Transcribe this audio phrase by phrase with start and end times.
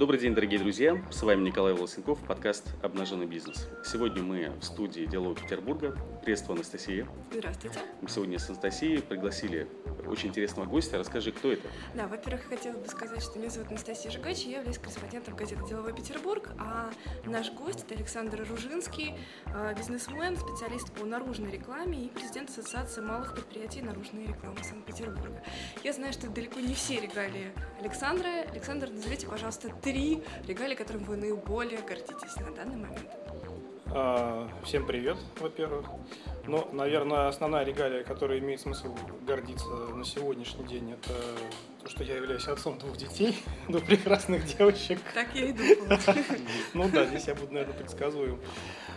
[0.00, 0.98] Добрый день, дорогие друзья!
[1.10, 3.68] С вами Николай Волосенков, подкаст «Обнаженный бизнес».
[3.84, 5.94] Сегодня мы в студии Делового Петербурга.
[6.22, 7.06] Приветствую, Анастасия.
[7.30, 7.80] Здравствуйте.
[8.00, 9.68] Мы сегодня с Анастасией пригласили
[10.06, 10.96] очень интересного гостя.
[10.96, 11.68] Расскажи, кто это?
[11.94, 15.94] Да, во-первых, хотела бы сказать, что меня зовут Анастасия Жигач, я являюсь корреспондентом газеты «Деловой
[15.94, 16.90] Петербург», а
[17.26, 19.14] наш гость— это Александр Ружинский,
[19.48, 25.42] э, бизнесмен, специалист по наружной рекламе и президент Ассоциации малых предприятий наружной рекламы Санкт-Петербурга.
[25.84, 28.46] Я знаю, что далеко не все регалии Александра.
[28.50, 33.10] Александр, назовите, пожалуйста, три регалии, которым вы наиболее гордитесь на данный момент?
[33.86, 35.84] А, всем привет, во-первых.
[36.46, 38.94] Ну, наверное, основная регалия, которая имеет смысл
[39.26, 41.12] гордиться на сегодняшний день, это
[41.82, 43.36] то, что я являюсь отцом двух детей,
[43.68, 45.00] двух прекрасных девочек.
[45.12, 45.98] Так я и думала.
[46.74, 48.40] Ну да, здесь я буду, наверное, предсказуем.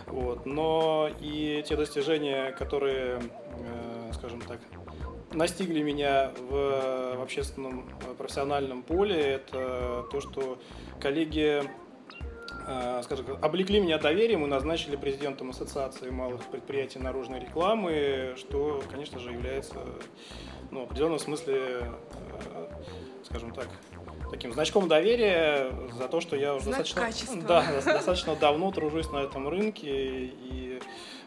[0.06, 0.46] Вот.
[0.46, 3.20] Но и те достижения, которые,
[3.58, 4.60] э, скажем так,
[5.34, 7.88] настигли меня в общественном
[8.18, 10.58] профессиональном поле, это то, что
[11.00, 11.62] коллеги
[12.66, 19.18] э, скажем, облекли меня доверием и назначили президентом Ассоциации малых предприятий наружной рекламы, что, конечно
[19.18, 19.76] же, является
[20.70, 22.68] ну, в определенном смысле, э,
[23.24, 23.68] скажем так,
[24.30, 29.48] таким значком доверия за то, что я уже достаточно, да, достаточно давно тружусь на этом
[29.48, 30.80] рынке и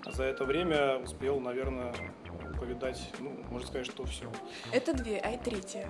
[0.05, 1.93] за это время успел, наверное,
[2.59, 4.25] повидать, ну, можно сказать, что все.
[4.71, 5.87] Это две, а и третья.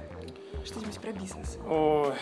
[0.66, 1.58] Что-нибудь про бизнес.
[1.66, 2.14] О,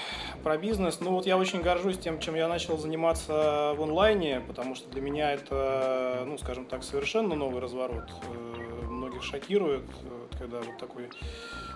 [0.43, 0.99] про бизнес.
[0.99, 5.01] Ну вот я очень горжусь тем, чем я начал заниматься в онлайне, потому что для
[5.01, 8.11] меня это, ну, скажем так, совершенно новый разворот.
[8.33, 9.85] Э, многих шокирует,
[10.37, 11.09] когда вот такой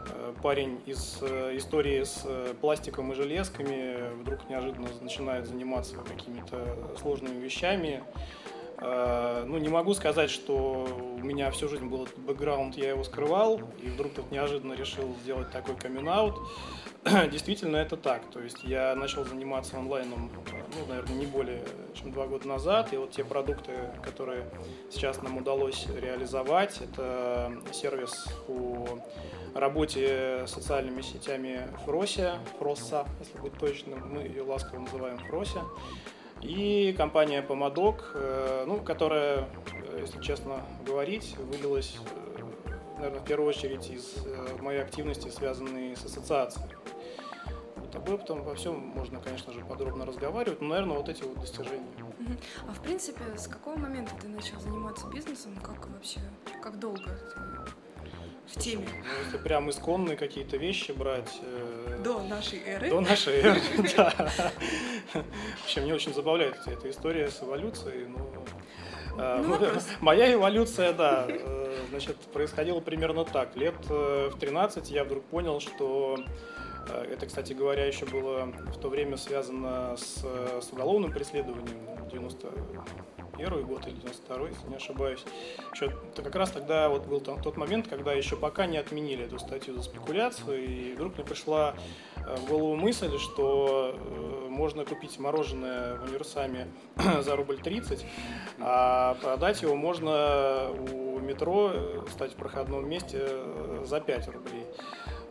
[0.10, 2.26] э, парень из э, истории с
[2.62, 8.04] пластиком и железками вдруг неожиданно начинает заниматься какими-то сложными вещами.
[8.82, 10.88] Э, ну, не могу сказать, что
[11.22, 15.16] у меня всю жизнь был этот бэкграунд, я его скрывал, и вдруг тут неожиданно решил
[15.24, 16.00] сделать такой камин.
[17.32, 18.22] Действительно, это так.
[18.32, 21.64] То есть я начал заниматься онлайном, ну, наверное, не более
[21.94, 24.46] чем два года назад, и вот те продукты, которые
[24.90, 29.00] сейчас нам удалось реализовать, это сервис по
[29.56, 35.64] работе с социальными сетями Фрося, Фроса, если быть точным, мы ее ласково называем Фрося.
[36.42, 41.98] И компания Помадок, э, ну, которая, э, если честно говорить, вылилась,
[42.38, 42.44] э,
[42.98, 44.26] наверное, в первую очередь из
[44.62, 46.70] моей активности, связанной с ассоциацией.
[47.76, 51.40] Вот об этом во всем можно, конечно же, подробно разговаривать, но, наверное, вот эти вот
[51.40, 51.88] достижения.
[52.68, 55.56] А в принципе, с какого момента ты начал заниматься бизнесом?
[55.64, 56.20] Как вообще,
[56.62, 57.40] как долго ты
[58.52, 58.88] в теме.
[58.92, 61.40] Ну, если прям исконные какие-то вещи брать...
[61.42, 62.90] Э, до нашей эры.
[62.90, 63.62] До нашей эры,
[63.98, 64.32] да.
[65.62, 68.08] Вообще, мне очень забавляет эта история с эволюцией.
[68.08, 68.32] Ну,
[69.18, 69.58] э, ну,
[70.02, 73.56] моя эволюция, да, э, значит, происходила примерно так.
[73.56, 76.18] Лет в 13 я вдруг понял, что
[76.88, 80.24] это, кстати говоря, еще было в то время связано с,
[80.62, 81.78] с уголовным преследованием
[82.10, 82.48] 90
[83.40, 85.24] 91 год или 92 если не ошибаюсь.
[85.74, 89.26] Еще, это как раз тогда вот был там тот момент, когда еще пока не отменили
[89.26, 91.76] эту статью за спекуляцию, и вдруг мне пришла
[92.18, 96.68] э, в голову мысль, что э, можно купить мороженое в универсаме
[97.22, 98.06] за рубль 30,
[98.60, 103.28] а продать его можно у метро, э, стать в проходном месте
[103.86, 104.66] за 5 рублей.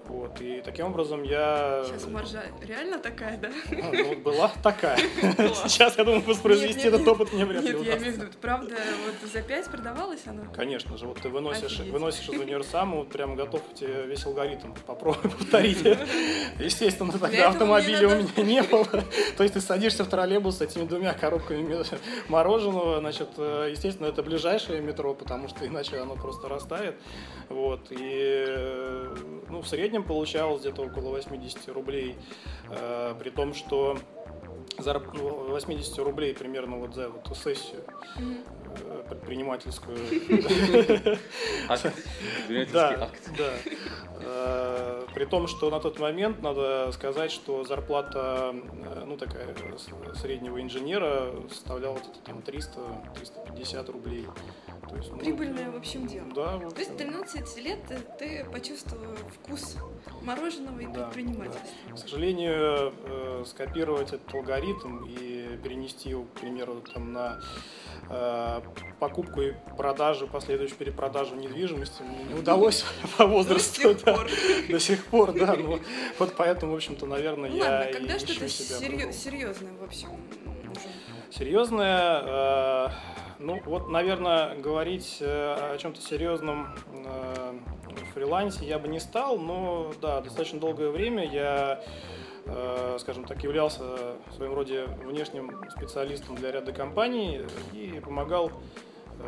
[0.09, 1.85] Вот, и таким образом я...
[1.87, 3.51] Сейчас маржа реально такая, да?
[3.71, 4.97] А, ну, была такая.
[4.97, 8.75] Сейчас, я думаю, воспроизвести этот опыт мне вряд ли Нет, я имею в виду, правда,
[9.05, 10.45] вот за 5 продавалась она?
[10.55, 15.31] Конечно же, вот ты выносишь, выносишь из универсама, вот прям готов тебе весь алгоритм попробовать
[15.33, 15.85] повторить.
[16.59, 18.87] Естественно, тогда автомобиля у меня не было.
[19.37, 21.85] То есть ты садишься в троллейбус с этими двумя коробками
[22.29, 26.97] мороженого, значит, э, естественно, это ближайшее метро, потому что иначе оно просто растает.
[27.49, 29.17] Вот, и, э,
[29.49, 32.17] ну, в среднем среднем получалось где-то около 80 рублей,
[32.71, 33.99] э, при том, что
[34.79, 37.83] за 80 рублей примерно вот за эту сессию
[38.17, 39.99] э, предпринимательскую.
[41.69, 41.93] Акт.
[42.73, 44.98] Да, да.
[45.09, 49.55] Э, при том, что на тот момент надо сказать, что зарплата, э, ну такая
[50.15, 54.27] среднего инженера составляла там 300-350 рублей.
[54.89, 56.27] То есть, ну, Прибыльное, в общем, дело.
[56.35, 56.71] Да, в общем.
[56.71, 57.79] То есть 13 лет
[58.19, 59.77] ты почувствовал вкус
[60.23, 61.69] мороженого и да, предпринимательства.
[61.89, 61.95] Да.
[61.95, 67.41] К сожалению, э, скопировать этот алгоритм и перенести его, к примеру, там, на
[68.09, 68.61] э,
[68.99, 72.85] покупку и продажу, последующую перепродажу недвижимости мне не удалось
[73.19, 73.95] по возрасту.
[74.69, 75.55] До сих сих пор, да.
[75.57, 75.81] Ну,
[76.19, 80.09] вот поэтому, в общем-то, наверное, я ладно, когда что-то серьезное, в общем,
[81.31, 82.89] Серьезное, э,
[83.39, 86.75] ну вот, наверное, говорить э, о чем-то серьезном
[87.05, 87.53] э,
[87.87, 91.83] в фрилансе я бы не стал, но да, достаточно долгое время я
[92.99, 97.43] скажем так, являлся в своем роде внешним специалистом для ряда компаний
[97.75, 98.51] и помогал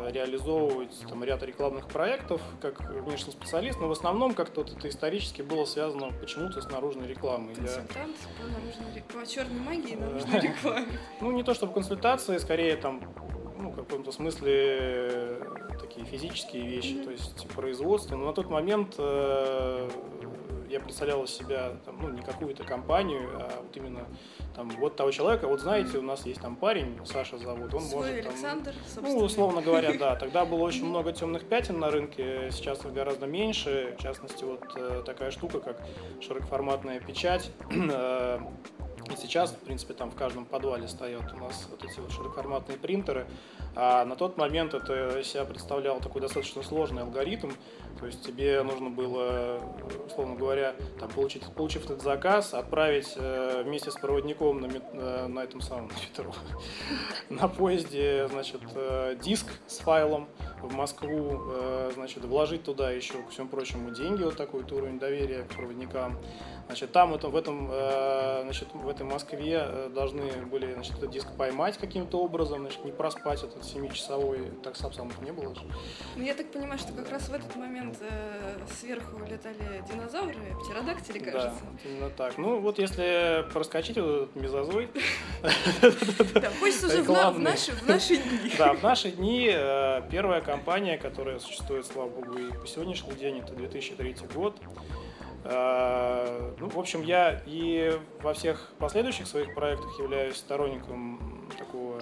[0.09, 5.41] реализовывать там, ряд рекламных проектов как внешний специалист, но в основном как-то вот это исторически
[5.41, 7.55] было связано почему-то с наружной рекламой.
[7.55, 10.99] Консультант по наружной по черной магии наружной рекламе.
[11.19, 13.01] Ну, не то чтобы консультации, скорее там
[13.59, 15.37] ну, в каком-то смысле
[15.79, 17.03] такие физические вещи, mm-hmm.
[17.03, 18.15] то есть производство.
[18.15, 19.89] Но на тот момент э,
[20.71, 24.05] я представлял из себя там, ну, не какую-то компанию, а вот именно
[24.55, 28.07] там, вот того человека, вот знаете, у нас есть там парень, Саша зовут, он Свой
[28.07, 28.25] может...
[28.25, 30.15] Александр, там, ну, условно говоря, да.
[30.15, 33.95] Тогда было очень много темных пятен на рынке, сейчас их гораздо меньше.
[33.97, 35.81] В частности, вот э, такая штука, как
[36.21, 37.51] широкоформатная печать.
[37.93, 38.39] Э,
[39.11, 42.77] и сейчас, в принципе, там в каждом подвале стоят у нас вот эти вот широкоформатные
[42.77, 43.27] принтеры.
[43.75, 47.51] А на тот момент это себя представлял такой достаточно сложный алгоритм.
[48.01, 49.59] То есть тебе нужно было,
[50.07, 55.41] условно говоря, там, получить, получив этот заказ, отправить э, вместе с проводником на, э, на
[55.41, 56.33] этом самом метро,
[57.29, 60.27] на поезде, значит, э, диск с файлом
[60.63, 61.41] в Москву,
[61.95, 66.17] значит, вложить туда еще, ко всему прочему, деньги, вот такой вот уровень доверия к проводникам.
[66.67, 67.67] Значит, там это, в, этом,
[68.43, 73.43] значит, в этой Москве должны были значит, этот диск поймать каким-то образом, значит, не проспать
[73.43, 75.61] этот 7-часовой, так самых не было же.
[76.15, 81.19] Ну, я так понимаю, что как раз в этот момент э, сверху летали динозавры, птеродактили,
[81.19, 81.61] кажется.
[81.61, 82.37] Да, именно так.
[82.37, 84.89] Ну, вот если проскочить вот этот мезозой...
[86.33, 87.71] Да, хочется уже в наши
[88.17, 88.51] дни.
[88.57, 93.39] Да, в наши дни э, первая компания, которая существует, слава богу, и по сегодняшний день,
[93.39, 94.55] это 2003 год,
[95.43, 102.01] Э, ну, в общем, я и во всех последующих своих проектах являюсь сторонником такого,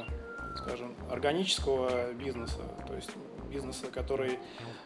[0.57, 3.11] скажем, органического бизнеса, то есть
[3.49, 4.39] бизнеса, который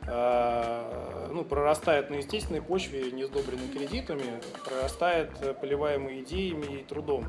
[0.07, 7.25] э, ну, прорастает на естественной почве, не сдобренной кредитами, прорастает поливаемой идеями и трудом.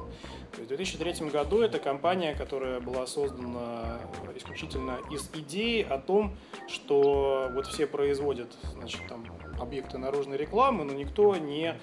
[0.52, 3.98] То есть в 2003 году эта компания, которая была создана
[4.36, 6.36] исключительно из идеи о том,
[6.68, 9.26] что вот все производят значит, там,
[9.60, 11.74] объекты наружной рекламы, но никто не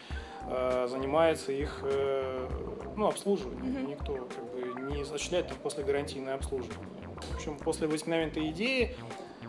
[0.48, 2.48] э, занимается их э,
[2.95, 3.89] ну, обслуживанием, mm-hmm.
[3.89, 7.09] никто как бы, не осуществляет там после гарантийное обслуживание.
[7.31, 8.95] В общем, после возникновения этой идеи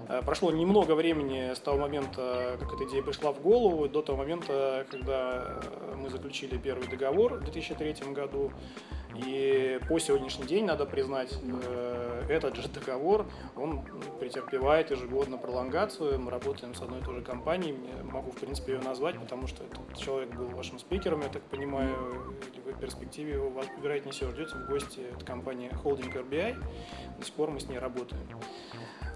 [0.09, 4.19] э, прошло немного времени с того момента, как эта идея пришла в голову, до того
[4.19, 5.61] момента, когда
[5.97, 8.53] мы заключили первый договор в 2003 году.
[9.15, 13.27] И по сегодняшний день, надо признать, э, этот же договор,
[13.57, 13.85] он
[14.21, 16.19] претерпевает ежегодно пролонгацию.
[16.19, 19.65] Мы работаем с одной и той же компанией, могу, в принципе, ее назвать, потому что
[19.65, 24.31] этот человек был вашим спикером, я так понимаю, или вы в перспективе его, вероятнее всего,
[24.31, 25.01] ждете в гости.
[25.15, 26.57] Это компания Holding RBI,
[27.19, 28.27] до сих пор мы с ней работаем.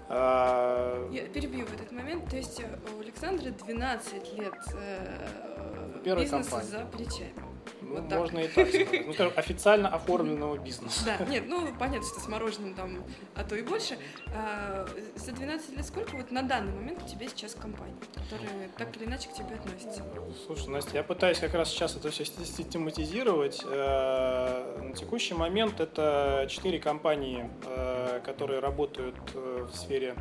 [0.09, 2.29] А, я перебью в этот момент.
[2.29, 2.61] То есть
[2.95, 6.65] у Александра 12 лет э, бизнеса компания.
[6.65, 7.56] за плечами.
[7.81, 9.05] Ну, вот можно и так сказать.
[9.05, 11.03] Ну, скажем, официально оформленного бизнеса.
[11.05, 13.03] Да, нет, ну, понятно, что с мороженым там,
[13.35, 13.97] а то и больше.
[14.33, 18.95] А, за 12 лет сколько вот на данный момент у тебя сейчас компания, которая так
[18.97, 20.03] или иначе к тебе относится?
[20.45, 23.61] Слушай, Настя, я пытаюсь как раз сейчас это все систематизировать.
[23.65, 30.15] Э, на текущий момент это 4 компании, э, которые работают э, в сфере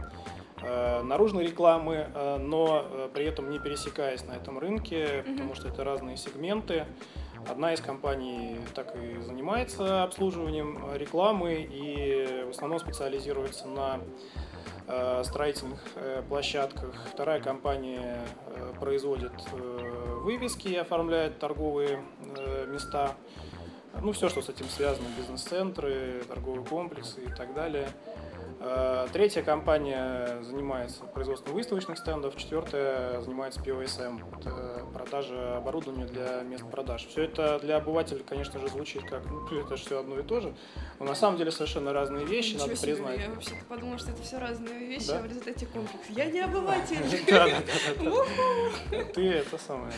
[1.03, 2.09] наружной рекламы,
[2.41, 6.87] но при этом не пересекаясь на этом рынке, потому что это разные сегменты.
[7.49, 14.01] Одна из компаний так и занимается обслуживанием рекламы и в основном специализируется на
[14.89, 16.93] э, строительных э, площадках.
[17.13, 22.03] Вторая компания э, производит вывески и оформляет торговые
[22.67, 23.15] места.
[24.03, 27.89] Ну, все, что с этим связано, бизнес-центры, торговые комплексы и так далее.
[28.59, 36.65] Э, третья компания занимается производством выставочных стендов, четвертая занимается POSM, это продажа оборудования для мест
[36.71, 37.07] продаж.
[37.07, 40.41] Все это для обывателя, конечно же, звучит как, ну, это же все одно и то
[40.41, 40.55] же,
[40.99, 43.21] но на самом деле совершенно разные вещи, Ничего надо себе, признать.
[43.21, 45.19] Я вообще подумала, что это все разные вещи, да?
[45.19, 46.05] а в результате комплекс.
[46.09, 46.97] Я не обыватель.
[49.13, 49.93] Ты это самое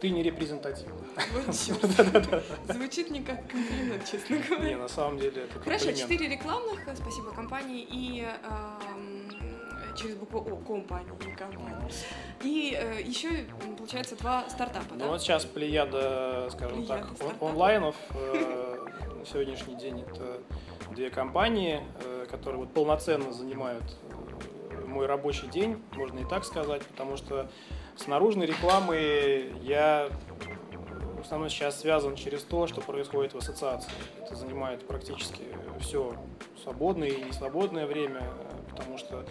[0.00, 0.96] ты не репрезентативна.
[2.68, 4.70] Звучит не как комплимент, честно говоря.
[4.70, 8.26] Не, на самом деле это Хорошо, четыре рекламных, спасибо компании, и
[9.96, 11.90] через букву О, компании, не компания.
[12.42, 13.28] И э, еще,
[13.76, 17.48] получается, два стартапа, ну, вот сейчас плеяда, скажем плеяда так, стартапа.
[17.48, 18.76] онлайнов э,
[19.18, 20.40] на сегодняшний день это
[20.92, 23.84] две компании, э, которые вот полноценно занимают
[24.86, 27.50] мой рабочий день, можно и так сказать, потому что
[28.00, 30.08] с наружной рекламой я
[31.18, 33.90] в основном сейчас связан через то, что происходит в ассоциации.
[34.22, 35.42] Это занимает практически
[35.80, 36.14] все
[36.62, 38.22] свободное и несвободное время,
[38.70, 39.26] потому что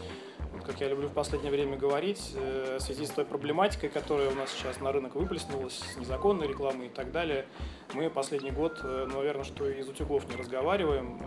[0.65, 4.35] как я люблю в последнее время говорить, э, в связи с той проблематикой, которая у
[4.35, 7.47] нас сейчас на рынок выплеснулась, с незаконной рекламой и так далее,
[7.93, 11.19] мы последний год, э, ну, наверное, что из утюгов не разговариваем,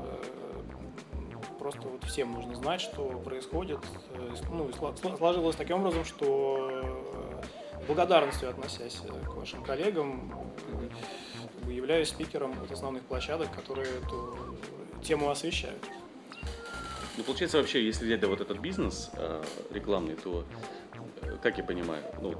[1.59, 3.79] просто вот всем нужно знать, что происходит.
[4.51, 4.69] Ну,
[5.17, 6.85] сложилось таким образом, что
[7.87, 10.33] благодарностью относясь к вашим коллегам,
[11.69, 14.57] являюсь спикером вот основных площадок, которые эту
[15.03, 15.83] тему освещают.
[17.17, 20.45] Ну, получается, вообще, если взять да, вот этот бизнес э, рекламный, то,
[21.21, 22.35] э, как я понимаю, ну,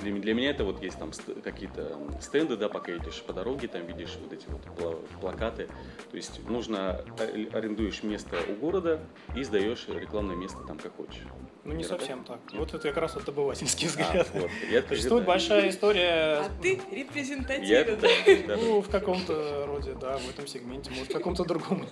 [0.00, 1.10] для, для меня это вот есть там
[1.42, 5.68] какие-то стенды, да, пока едешь по дороге, там видишь вот эти вот плакаты.
[6.10, 9.00] То есть нужно, э, арендуешь место у города
[9.36, 11.24] и сдаешь рекламное место там как хочешь.
[11.64, 12.38] Ну, не совсем так.
[12.50, 12.60] Нет?
[12.60, 14.28] Вот это как раз вот обывательский а, взгляд.
[14.32, 14.50] А, вот.
[14.70, 16.38] Я Существует большая история...
[16.38, 18.48] А ты репрезентативен.
[18.48, 21.86] Я, ну, в каком-то роде, да, в этом сегменте, может, в каком-то другом.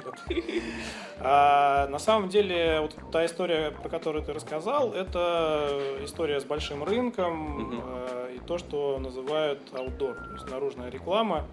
[1.18, 6.82] А, на самом деле, вот та история, про которую ты рассказал, это история с большим
[6.82, 7.82] рынком.
[8.35, 11.47] И то, что называют outdoor, то есть наружная реклама.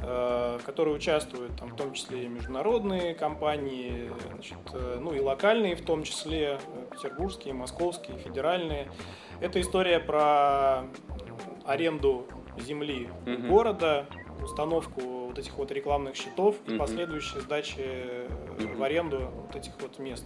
[0.00, 5.74] Э, которые участвуют, там, в том числе и международные компании, значит, э, ну и локальные
[5.74, 8.88] в том числе, э, петербургские, московские, федеральные.
[9.40, 10.84] Это история про
[11.64, 12.28] аренду
[12.60, 13.48] земли угу.
[13.48, 14.06] города,
[14.40, 16.74] установку вот этих вот рекламных щитов угу.
[16.74, 18.78] и последующей сдачи угу.
[18.78, 20.24] в аренду вот этих вот мест.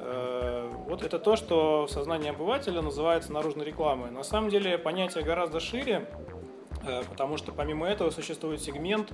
[0.00, 4.10] Вот это то, что в сознании обывателя называется наружной рекламой.
[4.10, 6.08] На самом деле понятие гораздо шире.
[6.82, 9.12] Э, потому что помимо этого существует сегмент,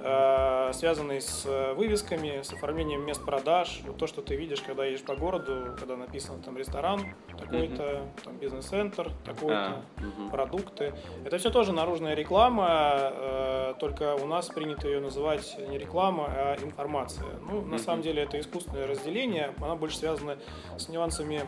[0.00, 3.80] э, связанный с э, вывесками, с оформлением мест продаж.
[3.86, 8.24] Вот то, что ты видишь, когда едешь по городу, когда написано там ресторан такой-то, mm-hmm.
[8.24, 10.30] там бизнес-центр такой-то, ah, mm-hmm.
[10.30, 10.94] продукты.
[11.24, 17.26] Это все тоже наружная реклама, только у нас принято ее называть не реклама, а информация.
[17.48, 17.66] Ну, mm-hmm.
[17.66, 20.36] на самом деле это искусственное разделение, она больше связана
[20.76, 21.42] с нюансами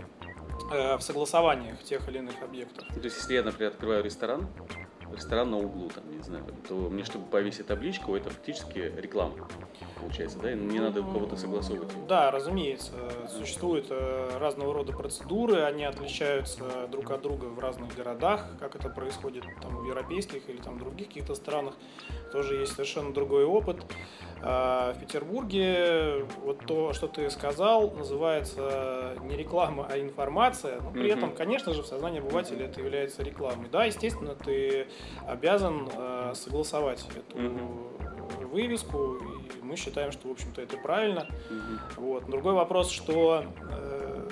[0.70, 2.86] в согласованиях тех или иных объектов.
[2.88, 4.48] То есть, если я, например, открываю ресторан,
[5.12, 9.34] ресторан на углу, там, не знаю, то мне, чтобы повесить табличку, это фактически реклама,
[10.00, 10.52] получается, да?
[10.52, 11.90] И не надо у кого-то согласовывать.
[12.06, 12.92] Да, разумеется.
[13.28, 18.88] Существуют э, разного рода процедуры, они отличаются друг от друга в разных городах, как это
[18.88, 21.74] происходит там в европейских или там других каких-то странах.
[22.32, 23.84] Тоже есть совершенно другой опыт.
[24.42, 30.80] А в Петербурге вот то, что ты сказал, называется не реклама, а информация.
[30.80, 31.16] Но при mm-hmm.
[31.16, 33.68] этом, конечно же, в сознании обывателя это является рекламой.
[33.70, 34.86] Да, естественно, ты
[35.26, 38.46] обязан э, согласовать эту mm-hmm.
[38.46, 41.26] вывеску, и мы считаем, что, в общем-то, это правильно.
[41.50, 41.78] Mm-hmm.
[41.96, 42.26] Вот.
[42.30, 44.28] Другой вопрос, что э,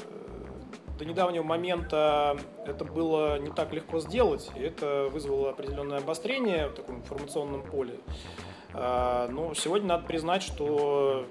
[0.98, 6.74] до недавнего момента это было не так легко сделать, и это вызвало определенное обострение в
[6.74, 7.98] таком информационном поле.
[8.72, 11.26] А, но сегодня надо признать, что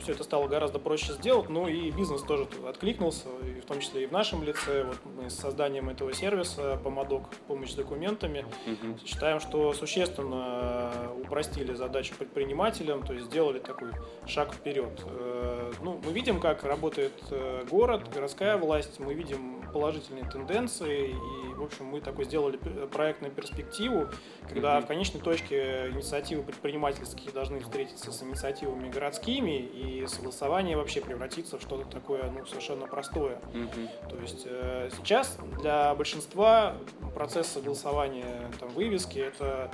[0.00, 4.04] все это стало гораздо проще сделать, ну и бизнес тоже откликнулся, и в том числе
[4.04, 4.84] и в нашем лице.
[4.84, 8.98] Вот мы с созданием этого сервиса Помодок помощь с документами угу.
[9.04, 10.90] считаем, что существенно
[11.22, 13.90] упростили задачу предпринимателям, то есть сделали такой
[14.26, 15.02] шаг вперед.
[15.06, 21.54] Э, ну, мы видим, как работает э, город, городская власть, мы видим положительные тенденции, и,
[21.54, 24.08] в общем, мы такой сделали проектную перспективу,
[24.48, 24.84] когда угу.
[24.84, 31.58] в конечной точке инициативы предпринимательские должны встретиться с инициативами городскими, и и согласование вообще превратится
[31.58, 33.38] в что-то такое ну, совершенно простое.
[33.52, 34.08] Mm-hmm.
[34.08, 36.76] То есть э, сейчас для большинства
[37.14, 39.70] процесс согласования там, вывески это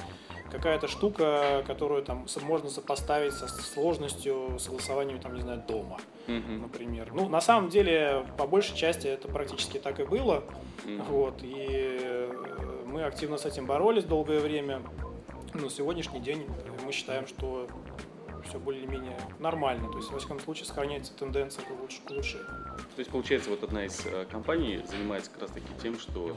[0.50, 6.60] какая-то штука, которую там можно сопоставить со сложностью согласования, там, не знаю, дома, mm-hmm.
[6.60, 7.12] например.
[7.12, 10.44] Ну, на самом деле, по большей части это практически так и было.
[10.84, 11.02] Mm-hmm.
[11.08, 11.66] Вот, и
[12.00, 14.82] э, мы активно с этим боролись долгое время.
[15.54, 16.46] Но сегодняшний день
[16.84, 17.66] мы считаем, что
[18.48, 19.90] все более-менее нормально.
[19.90, 22.22] То есть, во всяком случае, сохраняется тенденция к улучшению.
[22.94, 26.36] То есть, получается, вот одна из э, компаний занимается как раз-таки тем, что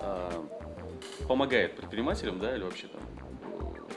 [0.00, 0.30] э,
[1.26, 3.00] помогает предпринимателям, да, или вообще там,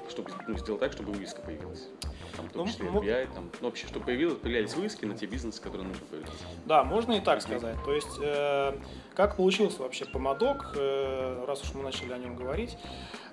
[0.10, 1.88] чтобы ну, сделать так, чтобы вывеска появилась.
[2.36, 5.26] Там, в том ну, числе FBI, там, ну, вообще, чтобы появилось, появлялись вывески на те
[5.26, 6.34] бизнесы, которые нужно появиться.
[6.66, 7.76] Да, можно и так сказать.
[7.84, 8.78] То есть, э,
[9.16, 12.78] как получился вообще помадок, э, раз уж мы начали о нем говорить.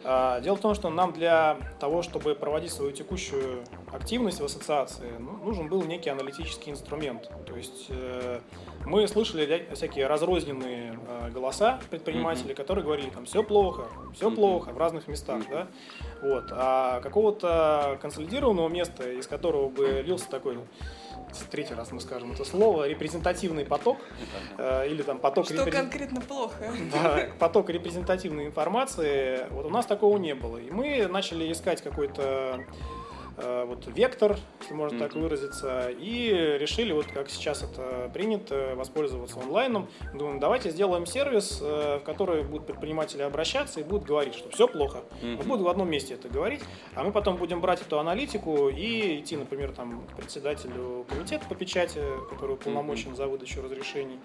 [0.03, 5.13] Э, дело в том, что нам для того, чтобы проводить свою текущую активность в ассоциации,
[5.19, 7.31] ну, нужен был некий аналитический инструмент.
[7.47, 8.41] То есть э,
[8.85, 12.57] мы слышали всякие разрозненные э, голоса предпринимателей, mm-hmm.
[12.57, 14.35] которые говорили, там, все плохо, все mm-hmm.
[14.35, 15.51] плохо в разных местах, mm-hmm.
[15.51, 15.69] да,
[16.23, 20.59] вот, а какого-то консолидированного места, из которого бы лился такой
[21.51, 23.99] третий раз мы скажем это слово, репрезентативный поток
[24.57, 25.47] э, или там поток...
[25.47, 25.75] Что репрез...
[25.75, 26.73] конкретно плохо?
[26.93, 30.59] Да, поток репрезентативной информации, вот у нас такого не было.
[30.59, 32.65] И мы начали искать какой-то
[33.39, 34.99] вот вектор, если можно mm-hmm.
[34.99, 39.89] так выразиться, и решили, вот как сейчас это принято, воспользоваться онлайном.
[40.15, 44.67] Думаем, давайте сделаем сервис, э, в который будут предприниматели обращаться и будут говорить, что все
[44.67, 45.03] плохо.
[45.23, 45.45] Mm-hmm.
[45.45, 46.63] Будут в одном месте это говорить,
[46.95, 51.55] а мы потом будем брать эту аналитику и идти, например, там, к председателю комитета по
[51.55, 53.17] печати, который уполномочен mm-hmm.
[53.17, 54.19] за выдачу разрешений,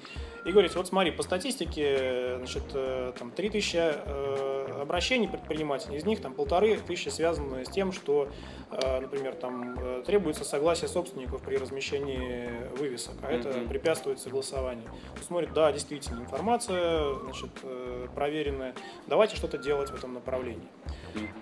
[0.45, 6.33] и говорить, вот смотри, по статистике, значит, э, там 3000 обращений предпринимателей, из них там
[6.33, 8.29] полторы тысячи связаны с тем, что
[8.73, 13.67] Э, например, там э, требуется согласие собственников при размещении вывесок, а это mm-hmm.
[13.67, 14.89] препятствует согласованию.
[15.21, 18.73] Смотрит, да, действительно, информация, значит, э, проверенная,
[19.07, 20.67] давайте что-то делать в этом направлении.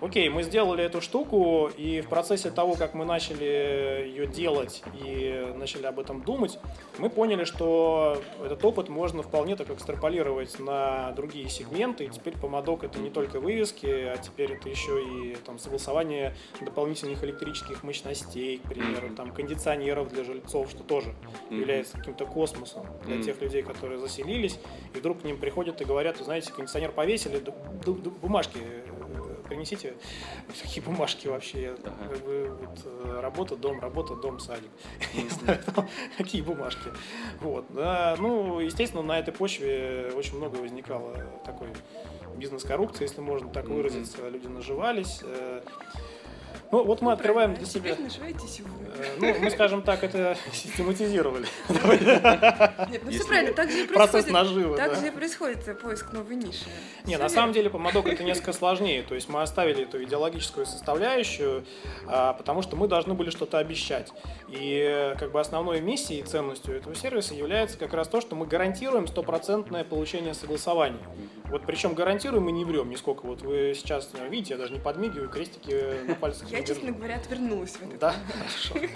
[0.01, 5.53] Окей, мы сделали эту штуку, и в процессе того, как мы начали ее делать и
[5.55, 6.59] начали об этом думать,
[6.97, 12.05] мы поняли, что этот опыт можно вполне так экстраполировать на другие сегменты.
[12.05, 17.23] И теперь помадок это не только вывески, а теперь это еще и там, согласование дополнительных
[17.23, 17.50] электрических
[17.83, 21.13] мощностей, к примеру, там, кондиционеров для жильцов, что тоже
[21.49, 24.59] является каким-то космосом для тех людей, которые заселились,
[24.93, 27.43] и вдруг к ним приходят и говорят, знаете, кондиционер повесили,
[28.21, 28.59] бумажки
[29.51, 29.95] принесите
[30.61, 31.75] какие бумажки вообще.
[31.83, 32.09] Ага.
[32.09, 34.69] Как бы, вот, э, работа, дом, работа, дом, садик.
[36.17, 36.89] Какие бумажки.
[37.41, 37.65] Вот.
[37.69, 41.15] Да, ну, естественно, на этой почве очень много возникало
[41.45, 41.67] такой
[42.37, 44.27] бизнес-коррупции, если можно так выразиться.
[44.29, 45.21] Люди наживались.
[46.71, 47.91] Э, ну, вот мы открываем для себя...
[47.91, 51.45] Э, ну, мы, скажем так, это систематизировали.
[52.89, 56.35] Нет, ну все правильно, так же и Процесс наживы, Так же и происходит поиск новой
[56.35, 56.65] ниши.
[57.05, 59.03] Не, на самом деле помадок это несколько сложнее.
[59.03, 61.65] То есть мы оставили эту идеологическую составляющую,
[62.07, 64.11] а, потому что мы должны были что-то обещать.
[64.47, 68.45] И как бы основной миссией и ценностью этого сервиса является как раз то, что мы
[68.45, 70.99] гарантируем стопроцентное получение согласования.
[71.51, 73.25] Вот причем гарантируем мы не врем нисколько.
[73.25, 76.49] Вот вы сейчас видите, я даже не подмигиваю, крестики на пальцах.
[76.49, 78.15] Я, честно говоря, отвернулась в этот Да?
[78.33, 78.87] Хорошо.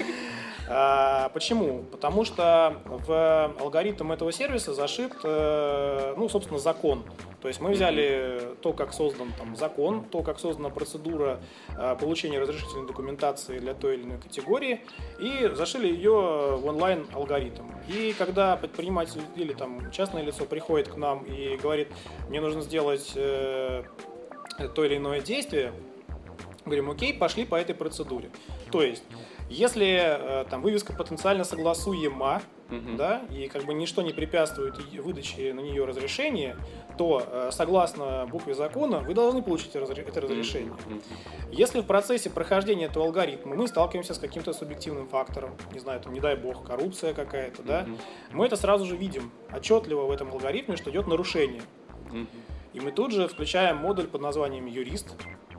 [0.68, 1.84] А, почему?
[1.92, 7.04] Потому что в алгоритм этого сервиса зашит, э, ну, собственно, закон.
[7.42, 11.40] То есть мы взяли то, как создан там закон, то, как создана процедура
[11.78, 14.82] э, получения разрешительной документации для той или иной категории,
[15.20, 17.66] и зашили ее в онлайн алгоритм.
[17.88, 21.90] И когда предприниматель или там частное лицо приходит к нам и говорит,
[22.30, 23.84] мне нужно сделать э,
[24.74, 25.72] то или иное действие,
[26.66, 28.30] говорим, окей, пошли по этой процедуре.
[28.72, 29.04] То есть,
[29.50, 35.54] если э, там вывеска потенциально согласуема, uh да, и как бы ничто не препятствует выдаче
[35.54, 36.58] на нее разрешения,
[36.98, 40.74] то э, согласно букве закона вы должны получить это разрешение.
[40.74, 41.02] uh
[41.52, 46.14] Если в процессе прохождения этого алгоритма мы сталкиваемся с каким-то субъективным фактором, не знаю, там,
[46.14, 47.88] не дай бог, коррупция какая-то, uh да,
[48.32, 51.62] мы это сразу же видим отчетливо в этом алгоритме, что идет нарушение.
[52.12, 52.26] uh
[52.74, 55.16] И мы тут же включаем модуль под названием юрист,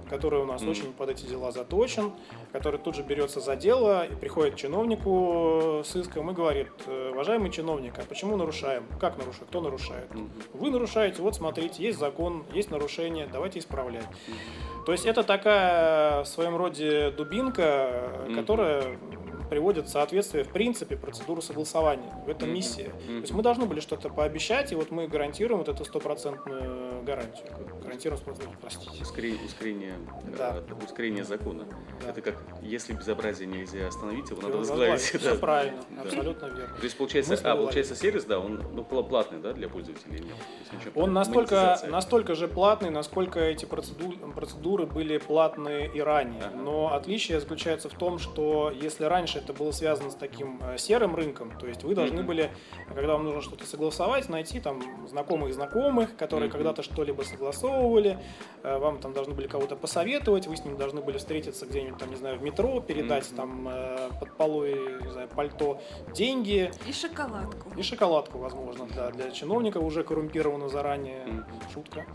[0.09, 0.71] который у нас mm.
[0.71, 2.13] очень под эти дела заточен,
[2.53, 7.11] который тут же берется за дело и приходит к чиновнику с иском и говорит, «Э,
[7.13, 8.85] уважаемый чиновник, а почему нарушаем?
[9.01, 9.47] Как нарушаем?
[9.49, 10.11] Кто нарушает?
[10.11, 10.29] Mm.
[10.55, 14.05] Вы нарушаете, вот смотрите, есть закон, есть нарушение, давайте исправлять.
[14.05, 14.85] Mm.
[14.87, 18.35] То есть это такая в своем роде дубинка, mm.
[18.35, 18.99] которая
[19.47, 22.13] приводит в соответствие, в принципе, процедуру согласования.
[22.27, 22.91] В этом миссия.
[23.07, 27.47] То есть мы должны были что-то пообещать, и вот мы гарантируем вот эту стопроцентную гарантию.
[27.83, 28.21] Гарантируем
[28.61, 29.03] простите.
[29.03, 29.95] Ускорение, ускорение,
[30.37, 30.57] да.
[30.57, 31.67] э, ускорение закона.
[32.03, 32.11] Да.
[32.11, 35.01] Это как, если безобразие нельзя остановить, его надо возглавить.
[35.01, 35.35] Все да.
[35.37, 36.03] правильно, да.
[36.03, 36.77] абсолютно верно.
[36.77, 40.21] То есть, получается, а, получается сервис, да, он ну, платный, да, для пользователей?
[40.21, 40.93] Нет?
[40.95, 46.43] Он настолько, настолько же платный, насколько эти процедуры, процедуры были платные и ранее.
[46.45, 46.57] Ага.
[46.57, 50.79] Но отличие заключается в том, что если раньше раньше это было связано с таким э,
[50.79, 52.51] серым рынком, то есть вы должны были,
[52.95, 58.19] когда вам нужно что-то согласовать, найти там знакомых знакомых, которые когда-то что-либо согласовывали,
[58.63, 62.11] э, вам там должны были кого-то посоветовать, вы с ним должны были встретиться где-нибудь там,
[62.11, 65.81] не знаю, в метро, передать там э, под полой, не знаю, пальто
[66.15, 66.71] деньги.
[66.87, 67.71] И шоколадку.
[67.77, 71.45] И шоколадку, возможно, да, для чиновника уже коррумпировано заранее.
[71.73, 72.07] Шутка.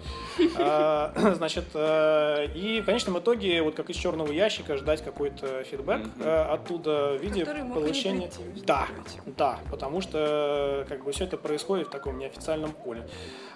[0.57, 7.11] А, значит, и в конечном итоге, вот как из черного ящика, ждать какой-то фидбэк оттуда
[7.17, 8.30] виде получения...
[8.65, 8.88] Да,
[9.26, 13.08] да, потому что как бы все это происходит в таком неофициальном поле.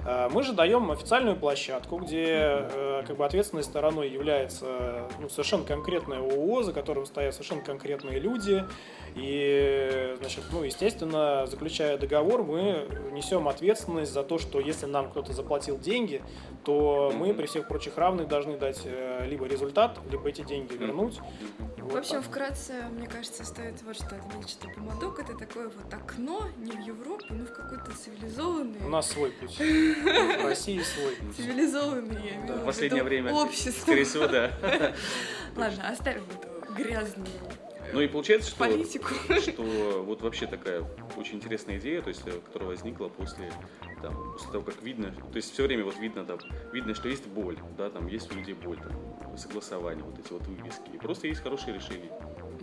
[0.05, 5.63] А, мы же даем официальную площадку, где э, как бы ответственной стороной является ну, совершенно
[5.63, 8.65] конкретная ООО, за которым стоят совершенно конкретные люди,
[9.15, 15.31] и, значит, ну, естественно, заключая договор, мы несем ответственность за то, что если нам кто-то
[15.31, 16.21] заплатил деньги,
[16.65, 21.19] то мы при всех прочих равных должны дать э, либо результат, либо эти деньги вернуть.
[21.77, 22.25] Вот в общем, так.
[22.25, 26.79] вкратце, мне кажется, стоит вот что отметить, что помадок это такое вот окно не в
[26.79, 28.85] Европу, но в какой-то цивилизованный.
[28.85, 29.57] У нас свой путь.
[29.59, 31.37] В России свой путь.
[31.37, 33.33] Цивилизованный, я имею в последнее время.
[33.33, 33.81] Общество.
[33.81, 34.51] Скорее всего, да.
[35.55, 37.27] Ладно, оставим это грязную
[37.95, 39.09] ну и получается, что, политику.
[39.41, 40.83] что вот вообще такая
[41.17, 43.51] очень интересная идея, то есть, э, которая возникла после,
[44.01, 46.39] там, после того, как видно, то есть все время вот видно, там,
[46.71, 50.45] видно, что есть боль, да, там есть у людей боль, там, согласование, вот эти вот
[50.47, 52.11] вывески, и просто есть хорошие решения.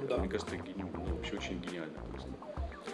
[0.08, 0.18] Да.
[0.18, 2.28] Мне кажется, ну, вообще очень гениально просто.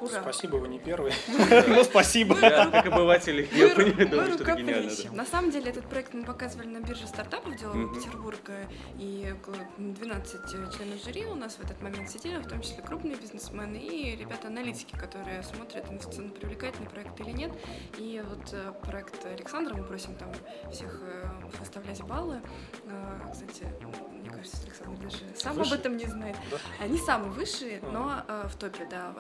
[0.01, 0.23] Ура.
[0.23, 1.13] Спасибо, вы не первый.
[1.69, 2.35] Ну, спасибо.
[2.37, 4.91] Как обыватель, я понимаю, что это гениально.
[5.13, 10.51] На самом деле, этот проект мы показывали на бирже стартапов делала Петербурга, и около 12
[10.51, 14.97] членов жюри у нас в этот момент сидели, в том числе крупные бизнесмены и ребята-аналитики,
[14.97, 17.53] которые смотрят, инвестиционно привлекательный проект или нет.
[17.99, 20.33] И вот э, проект Александра, мы просим там
[20.71, 22.41] всех э, выставлять баллы.
[22.87, 23.65] Э, кстати,
[24.13, 25.75] мне кажется, Александр даже сам Выше?
[25.75, 26.37] об этом не знает.
[26.51, 26.57] Да?
[26.81, 27.91] Они самые высшие, а.
[27.91, 29.13] но э, в топе, да.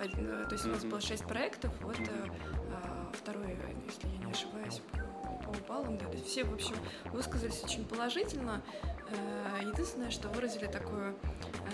[0.48, 2.04] То есть у нас было шесть проектов, вот э,
[2.72, 4.82] а, второй, если я не ошибаюсь,
[5.44, 6.74] по баллам, да, все, в общем,
[7.06, 8.62] высказались очень положительно.
[9.10, 11.14] Э, единственное, что выразили такое э,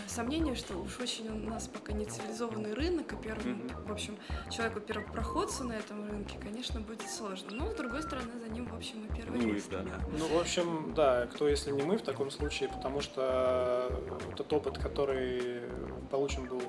[0.06, 3.88] сомнение, что уж очень у нас пока не цивилизованный рынок, и первым, mm-hmm.
[3.88, 4.16] в общем,
[4.50, 7.50] человеку первопроходцу на этом рынке, конечно, будет сложно.
[7.50, 9.82] Но, с другой стороны, за ним, в общем, и первый ну, да.
[9.82, 10.00] да.
[10.16, 13.90] Ну, в общем, да, кто, если не мы в таком случае, потому что
[14.32, 15.62] этот опыт, который
[16.10, 16.62] получен был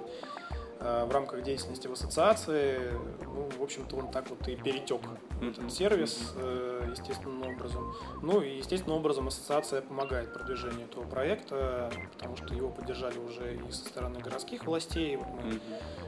[0.85, 2.91] в рамках деятельности в ассоциации,
[3.23, 5.01] ну, в общем-то, он так вот и перетек
[5.39, 7.93] в этот сервис э, естественным образом.
[8.21, 13.71] Ну и естественным образом ассоциация помогает продвижению этого проекта, потому что его поддержали уже и
[13.71, 15.15] со стороны городских властей.
[15.15, 15.59] Вот мы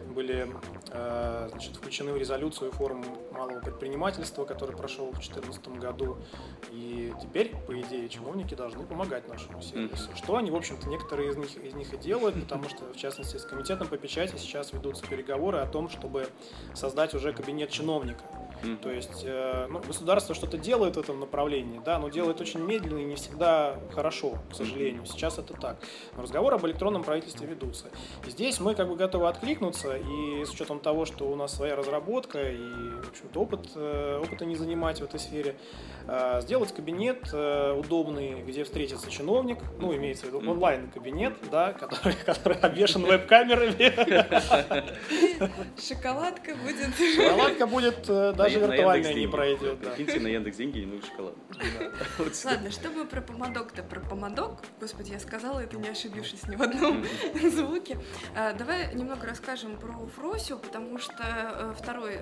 [0.08, 0.50] были
[0.92, 6.18] э, значит, включены в резолюцию форум малого предпринимательства, который прошел в 2014 году.
[6.72, 10.10] И теперь, по идее, чиновники должны помогать нашему сервису.
[10.16, 13.38] Что они, в общем-то, некоторые из них, из них и делают, потому что, в частности,
[13.38, 16.28] с комитетом по печати сейчас ведутся переговоры о том, чтобы
[16.74, 18.24] создать уже кабинет чиновника.
[18.64, 18.78] Mm-hmm.
[18.78, 23.00] То есть э, ну, государство что-то делает в этом направлении, да, но делает очень медленно
[23.00, 25.06] и не всегда хорошо, к сожалению.
[25.06, 25.78] Сейчас это так.
[26.16, 27.86] Но разговоры об электронном правительстве ведутся.
[28.26, 31.76] И здесь мы как бы готовы откликнуться, и с учетом того, что у нас своя
[31.76, 35.56] разработка и, в общем-то, опыт, э, опыта не занимать в этой сфере,
[36.08, 42.16] э, сделать кабинет э, удобный, где встретится чиновник, ну, имеется в виду онлайн-кабинет, да, который,
[42.26, 43.78] который обвешан веб-камерами.
[45.88, 46.96] Шоколадка будет.
[47.16, 48.10] Шоколадка будет,
[48.54, 49.80] даже виртуальная не пройдет.
[49.80, 51.36] Прикиньте, на Яндекс деньги немного шоколад.
[52.46, 53.84] Ладно, что мы про помадок-то?
[53.84, 57.06] Про помадок, господи, я сказала это, не ошибившись ни в одном
[57.52, 58.00] звуке.
[58.58, 62.20] Давай немного расскажем про Фросю, потому что второй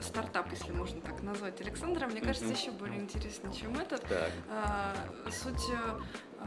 [0.00, 4.04] стартап, если можно так назвать, Александра, мне кажется, еще более интересный, чем этот.
[4.48, 4.94] А,
[5.30, 6.00] суть э,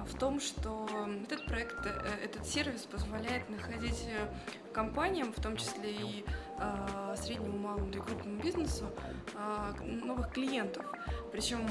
[0.06, 0.88] в том, что
[1.24, 1.90] этот проект, э,
[2.24, 4.28] этот сервис позволяет находить э,
[4.74, 6.26] компаниям, в том числе и
[7.16, 8.86] среднему, малому и крупному бизнесу,
[9.84, 10.86] новых клиентов.
[11.32, 11.66] Причем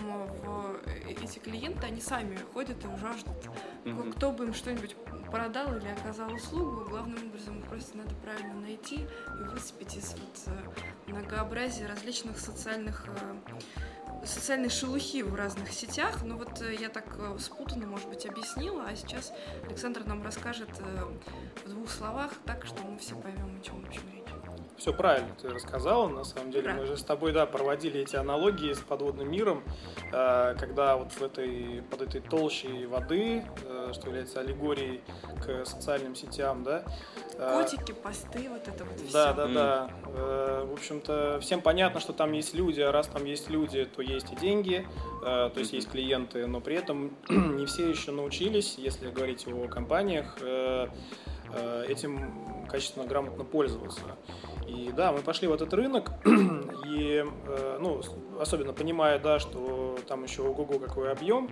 [1.06, 3.36] эти клиенты, они сами ходят и жаждут.
[3.84, 4.12] Mm-hmm.
[4.12, 4.96] Кто бы им что-нибудь
[5.30, 10.54] продал или оказал услугу, главным образом просто надо правильно найти и выцепить из вот
[11.06, 13.06] многообразия различных социальных
[14.24, 16.22] социальной шелухи в разных сетях.
[16.22, 19.32] Ну вот э, я так э, спутанно, может быть, объяснила, а сейчас
[19.64, 21.04] Александр нам расскажет э,
[21.64, 24.29] в двух словах так, что мы все поймем, о чем вообще речь.
[24.80, 26.64] Все правильно ты рассказала, на самом деле.
[26.64, 26.86] Правильно.
[26.86, 29.62] Мы же с тобой, да, проводили эти аналогии с подводным миром,
[30.10, 33.44] когда вот в этой, под этой толщей воды,
[33.92, 35.02] что является аллегорией
[35.44, 36.84] к социальным сетям, да,
[37.40, 39.12] Котики, посты, вот это вот все.
[39.12, 39.90] Да, да, да.
[40.64, 44.30] В общем-то, всем понятно, что там есть люди, а раз там есть люди, то есть
[44.32, 44.86] и деньги,
[45.24, 49.68] э, то есть есть клиенты, но при этом не все еще научились, если говорить о
[49.68, 50.88] компаниях, э, э,
[51.88, 54.02] этим качественно, грамотно пользоваться.
[54.66, 56.10] И да, мы пошли в этот рынок,
[56.86, 57.24] и,
[57.80, 58.00] ну,
[58.38, 61.48] особенно понимая, да, что там еще ого-го какой объем,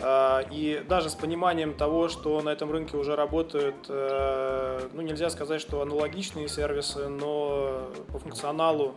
[0.00, 5.30] а, и даже с пониманием того, что на этом рынке уже работают, э, ну нельзя
[5.30, 8.94] сказать, что аналогичные сервисы, но по функционалу,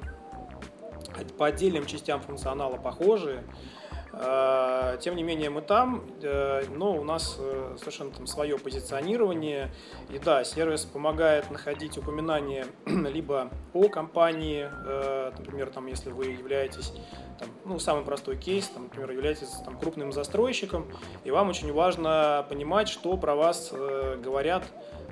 [1.38, 3.44] по отдельным частям функционала похожие,
[5.02, 9.72] тем не менее, мы там, э, но у нас э, совершенно там свое позиционирование.
[10.10, 16.94] И да, сервис помогает находить упоминания либо о компании, э, например, там, если вы являетесь,
[17.40, 20.86] там, ну, самый простой кейс, там, например, являетесь там, крупным застройщиком,
[21.24, 24.64] и вам очень важно понимать, что про вас говорят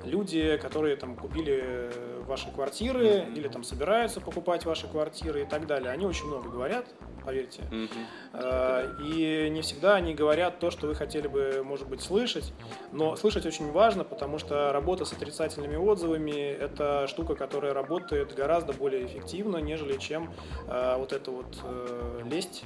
[0.02, 1.90] люди, которые там купили
[2.26, 3.34] ваши квартиры mm-hmm.
[3.34, 5.90] или там собираются покупать ваши квартиры и так далее.
[5.90, 6.86] Они очень много говорят,
[7.24, 7.62] поверьте.
[7.70, 9.02] Mm-hmm.
[9.04, 12.52] И не всегда они говорят то, что вы хотели бы, может быть, слышать.
[12.92, 18.72] Но слышать очень важно, потому что работа с отрицательными отзывами– это штука, которая работает гораздо
[18.72, 20.32] более эффективно, нежели чем
[20.68, 22.64] э, вот это вот э, лесть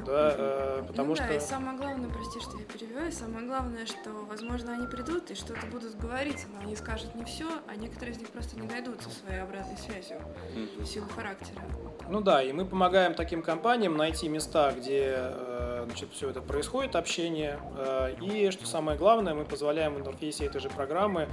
[0.00, 1.26] да, э, потому ну, что...
[1.26, 5.30] Да, и самое главное, прости, что я перевела, и самое главное, что, возможно, они придут
[5.30, 8.66] и что-то будут говорить, но они скажут не все, а некоторые из них просто не
[8.66, 10.18] дойдут со своей обратной связью
[10.78, 11.60] в силу характера.
[12.08, 16.96] Ну да, и мы помогаем таким компаниям найти места, где э, значит, все это происходит,
[16.96, 17.58] общение.
[17.76, 21.28] Э, и, что самое главное, мы позволяем в интерфейсе этой же программы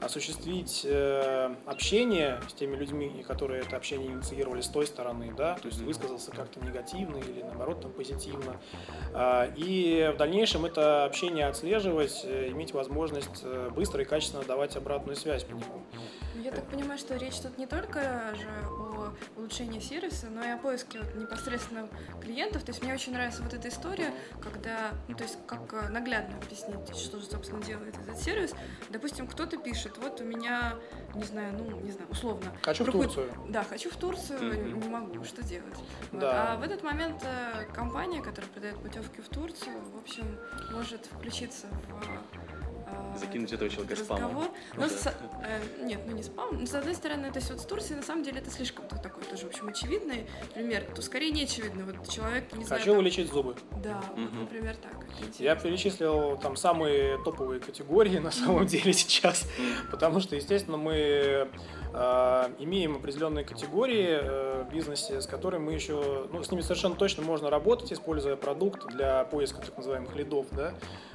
[0.00, 5.68] осуществить э, общение с теми людьми, которые это общение инициировали с той стороны, да, то
[5.68, 8.60] есть высказался как-то негативно или наоборот там позитивно.
[9.12, 14.76] Э, и в дальнейшем это общение отслеживать, э, иметь возможность э, быстро и качественно давать
[14.76, 15.82] обратную связь по нему.
[16.42, 20.58] Я так понимаю, что речь тут не только же о улучшении сервиса, но и о
[20.58, 21.88] поиске вот непосредственно
[22.20, 22.64] клиентов.
[22.64, 26.36] То есть мне очень нравится вот эта история, когда, ну, то есть как э, наглядно
[26.36, 28.52] объяснить, что же, собственно, делает этот сервис.
[28.90, 30.74] Допустим, кто-то пишет, вот у меня,
[31.14, 32.52] не знаю, ну, не знаю, условно.
[32.62, 33.32] Хочу в Турцию.
[33.48, 34.82] Да, хочу в Турцию, mm-hmm.
[34.82, 35.76] не могу, что делать?
[36.10, 36.20] Вот.
[36.20, 36.52] Да.
[36.52, 40.38] А в этот момент э, компания, которая продает путевки в Турцию, в общем,
[40.72, 42.43] может включиться в
[43.18, 44.30] закинуть этого человека разговор.
[44.30, 44.48] спамом.
[44.76, 46.58] Ну, ну, с, э, нет, ну не спам.
[46.60, 49.24] Но, с одной стороны, то есть вот с Турцией, на самом деле, это слишком такой
[49.24, 50.84] тоже, в общем, очевидный пример.
[50.94, 51.84] То скорее не очевидный.
[51.84, 52.80] Вот человек, не знаю...
[52.80, 52.96] Хочу там...
[52.98, 53.56] вылечить зубы.
[53.82, 54.22] Да, угу.
[54.22, 54.92] вот, например, так.
[55.38, 59.46] Я перечислил там самые топовые категории на самом деле сейчас,
[59.90, 61.48] потому что, естественно, мы
[62.58, 67.22] имеем определенные категории э, в бизнесе, с которыми мы еще, ну, с ними совершенно точно
[67.22, 70.74] можно работать, используя продукт для поиска так называемых лидов, да,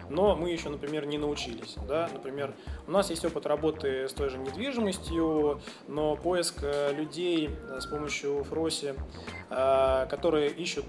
[0.09, 1.75] но мы еще, например, не научились.
[1.87, 2.09] Да?
[2.13, 2.53] Например,
[2.87, 7.85] у нас есть опыт работы с той же недвижимостью, но поиск э, людей э, с
[7.85, 8.95] помощью Фроси,
[9.49, 10.85] э, которые ищут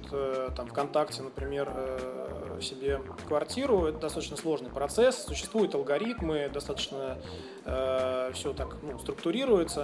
[0.57, 1.69] там ВКонтакте, например,
[2.63, 7.19] себе квартиру, это достаточно сложный процесс, существуют алгоритмы, достаточно
[7.65, 9.80] э, все так ну, структурируется,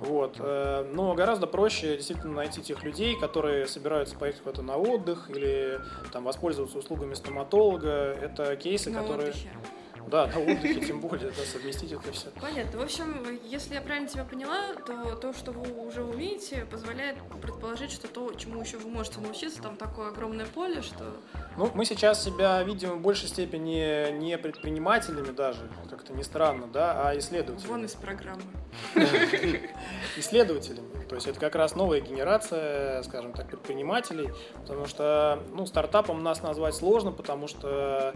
[0.00, 5.30] вот, э, но гораздо проще действительно найти тех людей, которые собираются поехать куда-то на отдых
[5.30, 5.80] или
[6.12, 9.30] там воспользоваться услугами стоматолога, это кейсы, на которые...
[9.30, 9.50] Отдыхе.
[10.06, 12.28] Да, на отдыхе, тем более, да, совместить это все.
[12.40, 12.78] Понятно.
[12.78, 17.90] В общем, если я правильно тебя поняла, то то, что вы уже умеете, позволяет предположить,
[17.90, 21.16] что то, чему еще вы можете научиться, там такое огромное поле, что...
[21.56, 27.08] Ну, мы сейчас себя видим в большей степени не предпринимателями даже, как-то не странно, да,
[27.08, 27.70] а исследователями.
[27.70, 28.42] Вон из программы.
[30.16, 31.04] Исследователями.
[31.08, 36.42] То есть это как раз новая генерация, скажем так, предпринимателей, потому что, ну, стартапом нас
[36.42, 38.14] назвать сложно, потому что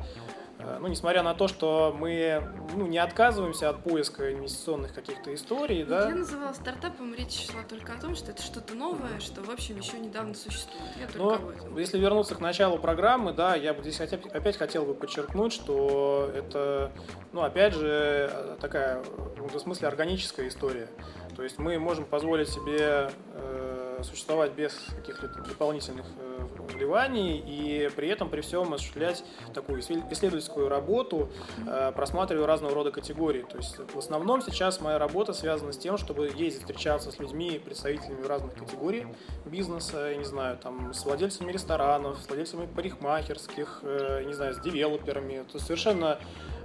[0.63, 2.43] Э, ну, несмотря на то, что мы
[2.75, 6.09] ну, не отказываемся от поиска инвестиционных каких-то историй, да.
[6.09, 9.79] Я называла стартапом, речь шла только о том, что это что-то новое, что, в общем,
[9.79, 10.85] еще недавно существует.
[10.99, 11.41] Я Но.
[11.77, 16.31] Если вернуться к началу программы, да, я бы здесь опять, опять хотел бы подчеркнуть, что
[16.35, 16.93] это,
[17.33, 19.03] ну, опять же, такая,
[19.37, 20.89] в смысле, органическая история.
[21.37, 28.09] То есть мы можем позволить себе э, существовать без каких-либо дополнительных э, вливаний и при
[28.09, 31.31] этом при всем осуществлять такую исследовательскую работу,
[31.67, 33.43] э, просматривая разного рода категории.
[33.43, 37.61] То есть в основном сейчас моя работа связана с тем, чтобы ездить встречаться с людьми,
[37.65, 39.07] представителями разных категорий
[39.45, 44.61] бизнеса, я не знаю, там, с владельцами ресторанов, с владельцами парикмахерских, э, не знаю, с
[44.61, 45.45] девелоперами.
[45.51, 46.19] То есть совершенно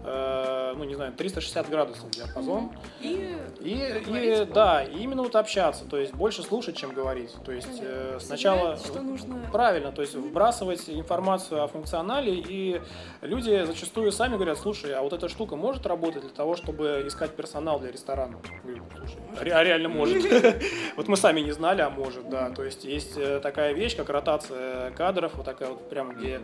[0.08, 2.72] Э, ну, не знаю, 360 градусов диапазон.
[3.02, 7.34] И, и, и да, и именно вот общаться, то есть больше слушать, чем говорить.
[7.44, 8.78] То есть э, сначала...
[8.78, 9.40] что нужно...
[9.52, 12.82] Правильно, то есть вбрасывать информацию о функционале, и
[13.22, 17.32] люди зачастую сами говорят, слушай, а вот эта штука может работать для того, чтобы искать
[17.32, 18.38] персонал для ресторана?
[18.64, 20.24] Говорю, слушай, а реально может.
[20.96, 22.52] Вот мы сами не знали, а может, да.
[22.52, 26.42] То есть есть э, такая вещь, как ротация кадров, вот такая вот прям, где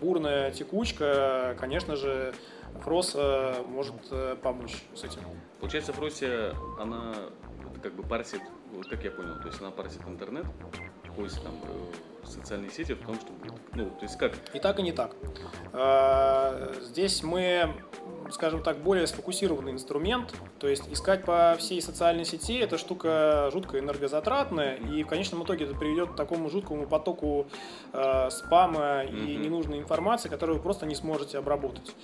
[0.00, 2.34] бурная текучка, конечно же,
[2.82, 3.16] Фрос
[3.68, 5.20] может э, помочь с этим.
[5.60, 7.14] Получается, Фрося, она
[7.82, 8.40] как бы парсит,
[8.72, 10.46] вот как я понял, то есть она парсит интернет,
[11.16, 13.38] поиск там э, социальные сети в том, чтобы,
[13.74, 14.32] ну, то есть как?
[14.54, 15.14] И так, и не так.
[16.82, 17.74] Здесь мы,
[18.30, 23.78] скажем так, более сфокусированный инструмент, то есть искать по всей социальной сети, эта штука жутко
[23.78, 27.46] энергозатратная, и в конечном итоге это приведет к такому жуткому потоку
[27.92, 31.94] э, спама и ненужной информации, которую вы просто не сможете обработать.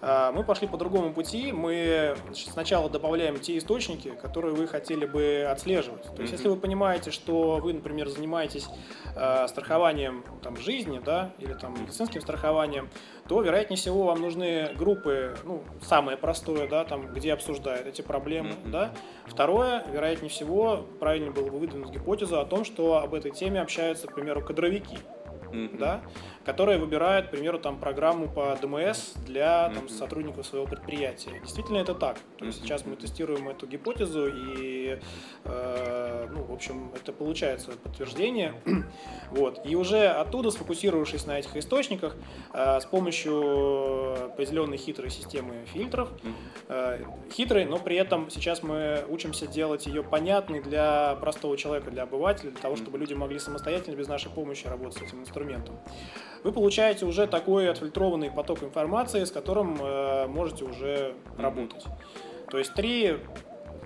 [0.00, 1.52] А, мы пошли по другому пути.
[1.52, 6.04] Мы сначала добавляем те источники, которые вы хотели бы отслеживать.
[6.14, 8.68] То есть, если вы понимаете, что вы, например, занимаетесь
[9.14, 12.88] э, страхованием там, жизни, да, или там медицинским страхованием,
[13.28, 18.50] то, вероятнее всего, вам нужны группы, ну, самое простое, да, там, где обсуждают эти проблемы,
[18.50, 18.70] mm-hmm.
[18.70, 18.92] да.
[19.26, 24.06] Второе, вероятнее всего, правильно было бы выдвинуть гипотезу о том, что об этой теме общаются,
[24.06, 24.98] к примеру, кадровики.
[25.52, 25.78] mm-hmm.
[25.78, 26.02] да,
[26.46, 29.88] которые выбирают, к примеру, там, программу по ДМС для там, mm-hmm.
[29.88, 31.40] сотрудников своего предприятия.
[31.40, 32.18] Действительно это так.
[32.38, 32.62] То есть mm-hmm.
[32.62, 35.00] сейчас мы тестируем эту гипотезу, и,
[35.44, 38.54] э, ну, в общем, это получается подтверждение.
[39.32, 39.60] вот.
[39.66, 42.14] И уже оттуда, сфокусировавшись на этих источниках,
[42.54, 46.10] э, с помощью определенной хитрой системы фильтров,
[46.68, 52.04] э, хитрой, но при этом сейчас мы учимся делать ее понятной для простого человека, для
[52.04, 55.76] обывателя, для того, чтобы люди могли самостоятельно, без нашей помощи работать с этим инструментом
[56.46, 61.84] вы получаете уже такой отфильтрованный поток информации, с которым э, можете уже работать.
[62.48, 63.18] То есть три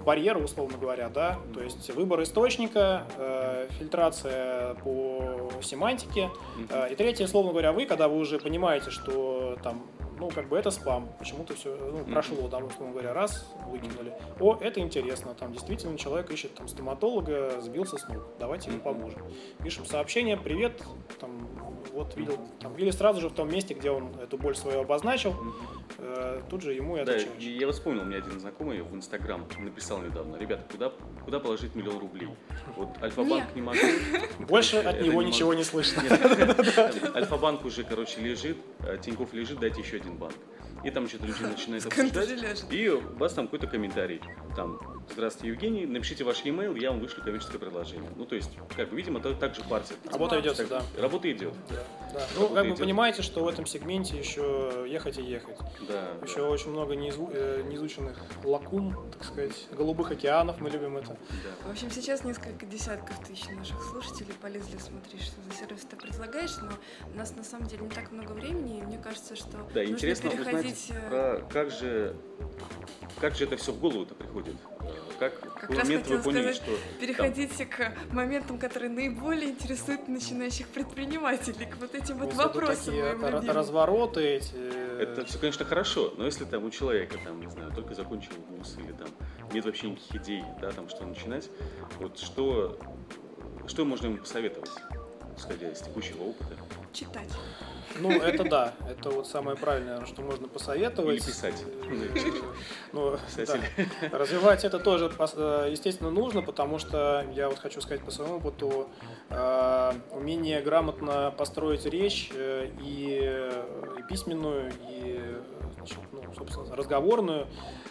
[0.05, 6.29] барьера, условно говоря, да, то есть выбор источника, э, фильтрация по семантике,
[6.69, 9.83] э, и третье, условно говоря, вы, когда вы уже понимаете, что там
[10.21, 14.13] ну, как бы это спам, почему-то все ну, прошло, да, условно говоря, раз, выкинули.
[14.39, 19.23] О, это интересно, там действительно человек ищет там стоматолога, сбился с ног, давайте ему поможем.
[19.65, 20.83] Пишем сообщение, привет,
[21.19, 21.49] там,
[21.93, 25.35] вот видел, там, или сразу же в том месте, где он эту боль свою обозначил,
[25.99, 27.29] э, тут же ему и отвечаешь.
[27.39, 30.93] Да, я вот вспомнил, у меня один знакомый в Инстаграм написал недавно, ребята, куда,
[31.25, 32.29] куда положить миллион рублей?
[32.77, 33.79] Вот Альфа-банк не могу.
[34.41, 36.03] Больше от него ничего не слышно.
[37.15, 40.35] Альфа-банк уже, короче, лежит, э, Тиньков лежит, дайте еще один банк.
[40.83, 42.65] И там что-то люди начинают обсуждать.
[42.71, 44.21] И у вас там какой-то комментарий.
[44.57, 44.81] Там,
[45.13, 48.11] здравствуйте, Евгений, напишите ваш e-mail, я вам вышлю коммерческое предложение.
[48.17, 49.95] Ну, то есть, как бы, видимо, это также партия.
[50.11, 50.83] Работа идет, да.
[50.99, 51.55] Работа идет.
[51.69, 51.85] Да.
[52.15, 52.27] Да.
[52.37, 55.59] Ну, как вы понимаете, что в этом сегменте еще ехать и ехать.
[55.87, 56.13] Да.
[56.25, 56.49] Еще да.
[56.49, 57.31] очень много неизу...
[57.33, 61.09] Э, неизученных лакун, так сказать, голубых океанов, мы любим это.
[61.09, 61.69] Да.
[61.69, 66.57] В общем, сейчас несколько десятков тысяч наших слушателей полезли смотреть, что за сервис ты предлагаешь,
[66.61, 66.71] но
[67.13, 69.95] у нас на самом деле не так много времени, и мне кажется, что да, нужно
[69.95, 70.70] интересно переходить...
[70.71, 72.17] узнать э, про как же
[73.21, 74.57] как же это все в голову-то приходит?
[75.19, 76.99] Как, как в момент вы поняли, сказать, что...
[76.99, 77.93] Переходите там...
[77.93, 82.95] к моментам, которые наиболее интересуют начинающих предпринимателей, к вот этим вот вопросам.
[82.95, 84.55] Такие развороты эти...
[84.99, 88.77] Это все, конечно, хорошо, но если там у человека, там, не знаю, только закончил вуз
[88.79, 89.09] или там
[89.53, 91.51] нет вообще никаких идей, да, там, что начинать,
[91.99, 92.79] вот что,
[93.67, 94.71] что можно ему посоветовать,
[95.37, 96.55] исходя из текущего опыта?
[96.93, 97.31] Читать.
[97.99, 101.17] Ну, это да, это вот самое правильное, что можно посоветовать.
[101.17, 101.65] Или писать.
[102.93, 104.19] Ну, да.
[104.19, 108.89] Развивать это тоже, э, естественно, нужно, потому что я вот хочу сказать по своему опыту,
[109.29, 113.51] э, умение грамотно построить речь э, и,
[113.99, 115.37] и письменную, и,
[115.91, 117.47] значит, ну, собственно, разговорную,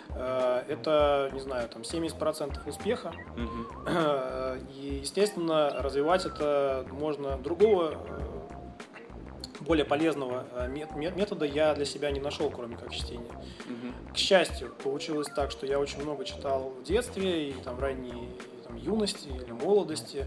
[0.10, 3.14] это, не знаю, там 70% успеха.
[4.74, 7.96] И, естественно, развивать это можно другого
[9.62, 13.32] более полезного э, метода я для себя не нашел, кроме как чтения.
[13.66, 14.14] Угу.
[14.14, 18.30] К счастью, получилось так, что я очень много читал в детстве и там в ранней
[18.66, 20.26] там, юности или молодости.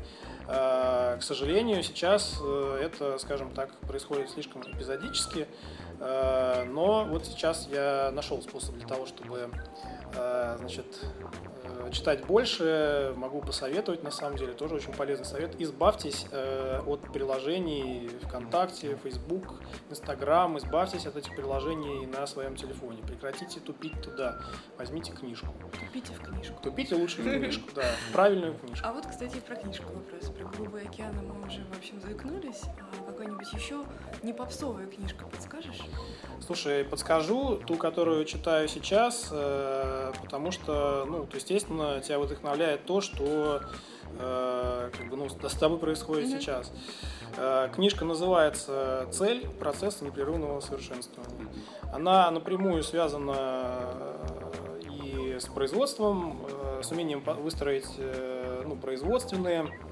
[0.48, 5.46] Э, к сожалению, сейчас э, это, скажем так, происходит слишком эпизодически.
[6.02, 9.50] Но вот сейчас я нашел способ для того, чтобы
[10.12, 10.86] значит,
[11.90, 15.60] читать больше, могу посоветовать, на самом деле, тоже очень полезный совет.
[15.60, 23.02] Избавьтесь э, от приложений ВКонтакте, Facebook, Instagram, избавьтесь от этих приложений на своем телефоне.
[23.06, 24.40] Прекратите тупить туда.
[24.78, 25.48] Возьмите книжку.
[25.78, 26.62] Тупите в книжку.
[26.62, 28.86] Тупите лучше в книжку, да, в правильную книжку.
[28.86, 30.30] А вот, кстати, про книжку вопрос.
[30.30, 32.62] Про «Голубые океаны» мы уже, в общем, заикнулись.
[33.00, 33.84] А какой-нибудь еще
[34.22, 35.80] не попсовая книжка подскажешь?
[36.40, 43.62] Слушай, подскажу ту, которую читаю сейчас, э, потому что, ну, естественно, тебя вдохновляет то, что
[44.18, 46.40] э, как бы, ну, с тобой происходит mm-hmm.
[46.40, 46.72] сейчас.
[47.36, 49.48] Э, книжка называется «Цель.
[49.58, 51.46] Процесс непрерывного совершенствования».
[51.92, 53.76] Она напрямую связана
[55.04, 56.46] и с производством,
[56.82, 57.88] с умением выстроить
[58.64, 59.68] ну, производственные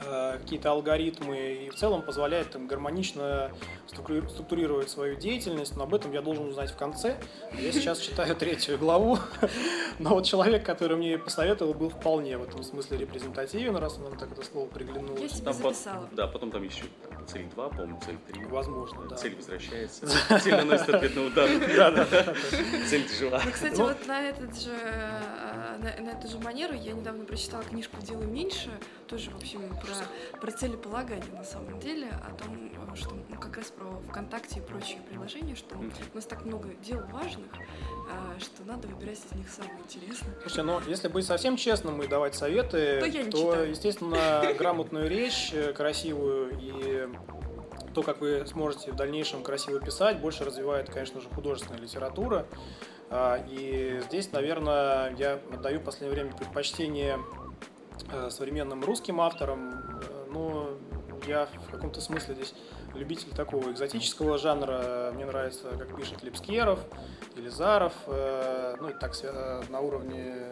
[0.00, 3.50] какие-то алгоритмы и в целом позволяет там, гармонично
[3.86, 7.16] структурировать свою деятельность, но об этом я должен узнать в конце.
[7.52, 9.18] Я сейчас читаю третью главу,
[9.98, 14.32] но вот человек, который мне посоветовал, был вполне в этом смысле репрезентативен, раз нам так
[14.32, 15.20] это слово приглянулось.
[15.20, 16.08] Я себе записала.
[16.12, 16.84] Да, потом там еще
[17.26, 18.44] цель 2, по-моему, цель 3.
[18.46, 19.16] Возможно, да.
[19.16, 20.06] Цель возвращается.
[20.40, 21.48] Цель наносит ответный удар.
[21.76, 22.06] Да, да.
[22.88, 23.40] Цель жива.
[23.44, 27.96] Ну, кстати, вот на этот же э, на эту же манеру я недавно прочитала книжку
[28.02, 28.70] «Делай меньше»,
[29.08, 29.89] тоже, в общем, про,
[30.40, 34.98] про целеполагание на самом деле, о том, что ну, как раз про ВКонтакте и прочие
[35.08, 37.50] приложения, что у нас так много дел важных,
[38.10, 40.34] а, что надо выбирать из них самое интересное.
[40.42, 43.00] Слушай, ну если быть совсем честным и давать советы,
[43.30, 47.08] то, то естественно, грамотную речь, э, красивую и
[47.94, 52.46] то, как вы сможете в дальнейшем красиво писать, больше развивает, конечно же, художественная литература.
[53.08, 57.39] А, и здесь, наверное, я отдаю в последнее время предпочтение Э,
[58.30, 60.70] современным русским авторам, э, но
[61.26, 62.54] я в каком-то смысле здесь
[62.94, 65.12] любитель такого экзотического жанра.
[65.14, 66.80] Мне нравится, как пишет Липскеров,
[67.36, 67.92] Елизаров.
[68.06, 69.12] Э, ну, и так
[69.68, 70.50] на уровне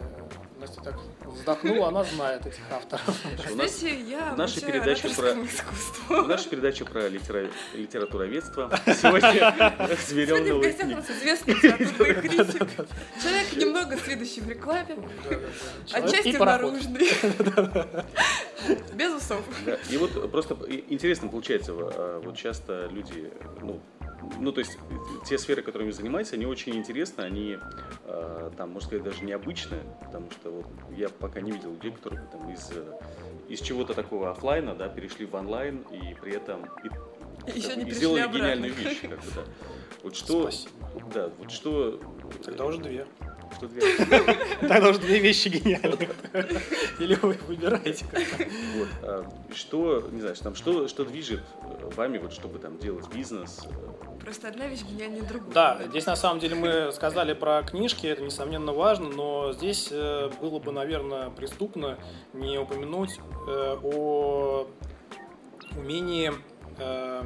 [0.59, 3.03] Настя так вздохнула, она знает этих авторов.
[3.49, 6.21] Знаете, я наша передача про искусству.
[6.23, 7.47] Наша передача про литера...
[7.73, 8.69] литературоведство.
[8.85, 10.99] Сегодня зверел новый книг.
[11.09, 12.67] известный литературный критик.
[13.23, 14.97] Человек немного следующий в рекламе.
[15.93, 17.07] Отчасти наружный.
[18.93, 19.41] Без усов.
[19.89, 20.57] И вот просто
[20.89, 21.71] интересно получается,
[22.29, 23.79] вот часто люди, ну,
[24.39, 24.77] ну, то есть
[25.25, 27.57] те сферы, которыми занимаетесь, они очень интересны, они,
[28.05, 30.65] э, там, можно сказать, даже необычные, потому что вот
[30.95, 32.71] я пока не видел людей, которые там из,
[33.47, 36.65] из чего-то такого офлайна, да, перешли в онлайн и при этом
[37.47, 38.37] и, Еще не и сделали обратно.
[38.37, 39.41] гениальную вещь, как бы, да.
[40.03, 40.71] Вот что, Спасибо.
[41.13, 41.99] да, вот что.
[42.43, 43.07] Тогда уже две.
[43.55, 43.81] Что две?
[44.61, 46.09] Тогда уже две вещи гениальные.
[46.99, 48.05] Или вы выбираете
[48.75, 48.87] Вот.
[49.01, 51.43] А, что, не знаю, там, что, что движет
[51.95, 53.61] вами, вот, чтобы там делать бизнес,
[54.21, 55.53] Просто одна вещь гениальнее другой.
[55.53, 60.29] Да, здесь на самом деле мы сказали про книжки, это несомненно важно, но здесь э,
[60.41, 61.97] было бы, наверное, преступно
[62.33, 64.67] не упомянуть э, о
[65.75, 66.33] умении
[66.77, 67.23] э,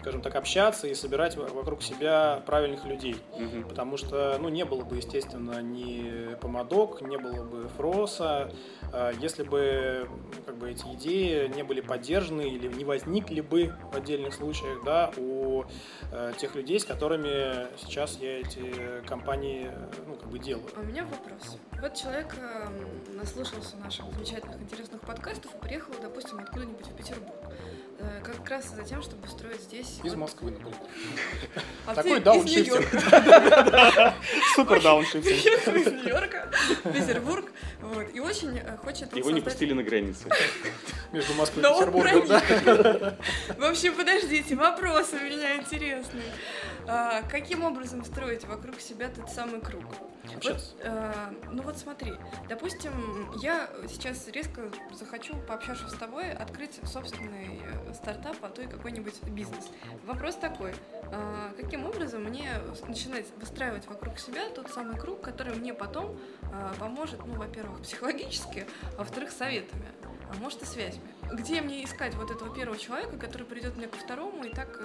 [0.00, 3.16] скажем так, общаться и собирать вокруг себя правильных людей.
[3.32, 3.68] Угу.
[3.68, 8.50] Потому что, ну, не было бы, естественно, ни помадок, не было бы фроса,
[8.92, 10.08] а, если бы
[10.46, 15.10] как бы эти идеи не были поддержаны или не возникли бы в отдельных случаях, да,
[15.16, 15.64] у
[16.12, 19.70] э, тех людей, с которыми сейчас я эти компании,
[20.06, 20.66] ну, как бы делаю.
[20.76, 21.58] А у меня вопрос.
[21.80, 22.68] Вот человек э,
[23.14, 27.34] наслушался наших замечательных, интересных подкастов и приехал, допустим, откуда-нибудь в Петербург.
[28.02, 30.00] Э, как раз за тем, чтобы строить здесь...
[30.02, 30.74] Из Москвы, например.
[31.86, 32.88] А Такой дауншифтинг.
[34.54, 35.26] Супер дауншифтинг.
[35.26, 36.50] Из Нью-Йорка,
[36.84, 37.52] Петербург.
[37.82, 38.06] Вот.
[38.14, 39.14] И очень э, хочет...
[39.14, 40.28] Его не пустили на границе.
[41.12, 42.26] Между Москвой и Петербургом.
[43.58, 46.22] В общем, подождите, вопрос у меня интересный.
[46.88, 49.84] А, каким образом строить вокруг себя тот самый круг?
[50.42, 51.12] Вот, э,
[51.50, 52.12] ну вот смотри,
[52.48, 58.66] допустим, я сейчас резко захочу, пообщавшись с тобой, открыть собственный э, стартап, а то и
[58.66, 59.70] какой-нибудь бизнес.
[60.04, 62.50] Вопрос такой, э, каким образом мне
[62.86, 68.66] начинать выстраивать вокруг себя тот самый круг, который мне потом э, поможет, ну, во-первых, психологически,
[68.96, 69.86] а во-вторых, советами,
[70.30, 71.08] а может и связями.
[71.32, 74.80] Где мне искать вот этого первого человека, который придет мне ко второму, и так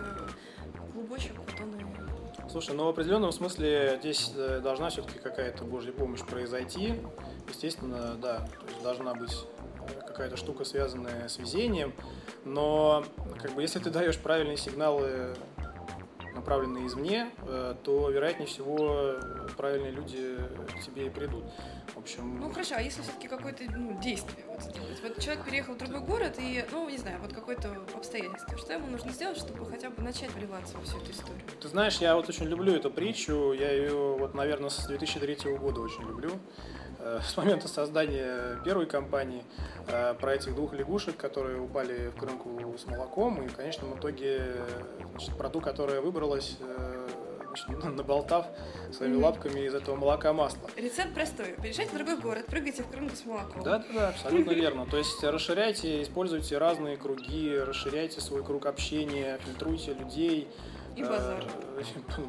[0.96, 5.92] глубочек вот он и Слушай, ну в определенном смысле здесь э, должна все-таки какая-то божья
[5.92, 6.96] помощь произойти.
[7.50, 8.48] Естественно, да,
[8.82, 9.36] должна быть
[9.90, 11.94] э, какая-то штука, связанная с везением,
[12.46, 13.04] но
[13.42, 15.36] как бы если ты даешь правильные сигналы
[16.34, 19.16] направленные извне, э, то, вероятнее всего,
[19.58, 20.38] правильные люди
[20.78, 21.44] к тебе и придут.
[22.06, 22.40] Общем...
[22.40, 25.02] Ну хорошо, а если все-таки какое-то ну, действие вот сделать?
[25.02, 28.56] Вот человек переехал в другой город и, ну, не знаю, вот какое-то обстоятельство.
[28.60, 31.42] Что ему нужно сделать, чтобы хотя бы начать вливаться во всю эту историю?
[31.60, 33.54] Ты знаешь, я вот очень люблю эту притчу.
[33.54, 36.30] Я ее, вот, наверное, с 2003 года очень люблю.
[37.00, 39.44] Э, с момента создания первой компании
[39.88, 44.58] э, про этих двух лягушек, которые упали в крынку с молоком, и в конечном итоге
[45.10, 47.08] значит, про ту, которая выбралась э,
[47.68, 48.48] наболтав
[48.92, 50.70] своими лапками из этого молока масло.
[50.76, 51.56] Рецепт простой.
[51.62, 53.64] Переезжайте в другой город, прыгайте в крынку с молоком.
[53.64, 54.86] Да, да, да, абсолютно верно.
[54.86, 60.48] То есть расширяйте, используйте разные круги, расширяйте свой круг общения, фильтруйте людей.
[60.96, 61.44] И базар.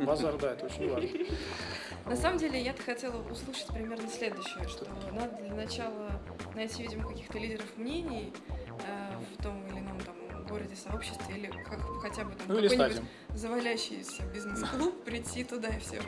[0.01, 1.09] Базар, да, это очень важно.
[2.07, 6.20] На самом деле, я хотела услышать примерно следующее, что надо для начала
[6.55, 8.33] найти, видимо, каких-то лидеров мнений
[8.68, 10.14] э, в том или ином там
[10.49, 13.03] городе, сообществе, или как, хотя бы там ну, какой-нибудь
[13.34, 16.01] завалящийся бизнес-клуб, прийти туда и все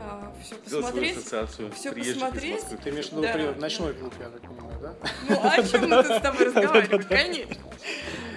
[0.00, 2.64] а, все посмотреть, все посмотреть.
[2.82, 4.94] Ты имеешь в виду да, ночной клуб, я так понимаю, да?
[5.28, 7.02] Ну, о чем мы тут с тобой разговариваем?
[7.04, 7.56] Конечно.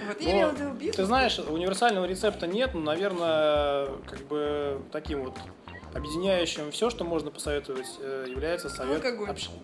[0.08, 0.96] Вот, я имела в виду бизнес.
[0.96, 5.38] Ты знаешь, универсального рецепта нет, но, наверное, как бы таким вот
[5.94, 9.30] Объединяющим все, что можно посоветовать, э, является совет Алкоголь.
[9.30, 9.60] общения.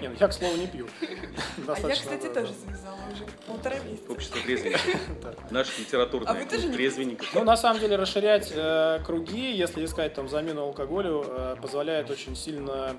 [0.00, 0.86] Не, ну я, к слову, не пью.
[1.68, 4.10] А я, кстати, тоже завязала уже полтора месяца.
[4.10, 5.50] Общество трезвенников.
[5.50, 7.34] Наш литературный а трезвенников.
[7.34, 12.36] Ну, на самом деле, расширять э, круги, если искать там замену алкоголю, э, позволяет очень
[12.36, 12.96] сильно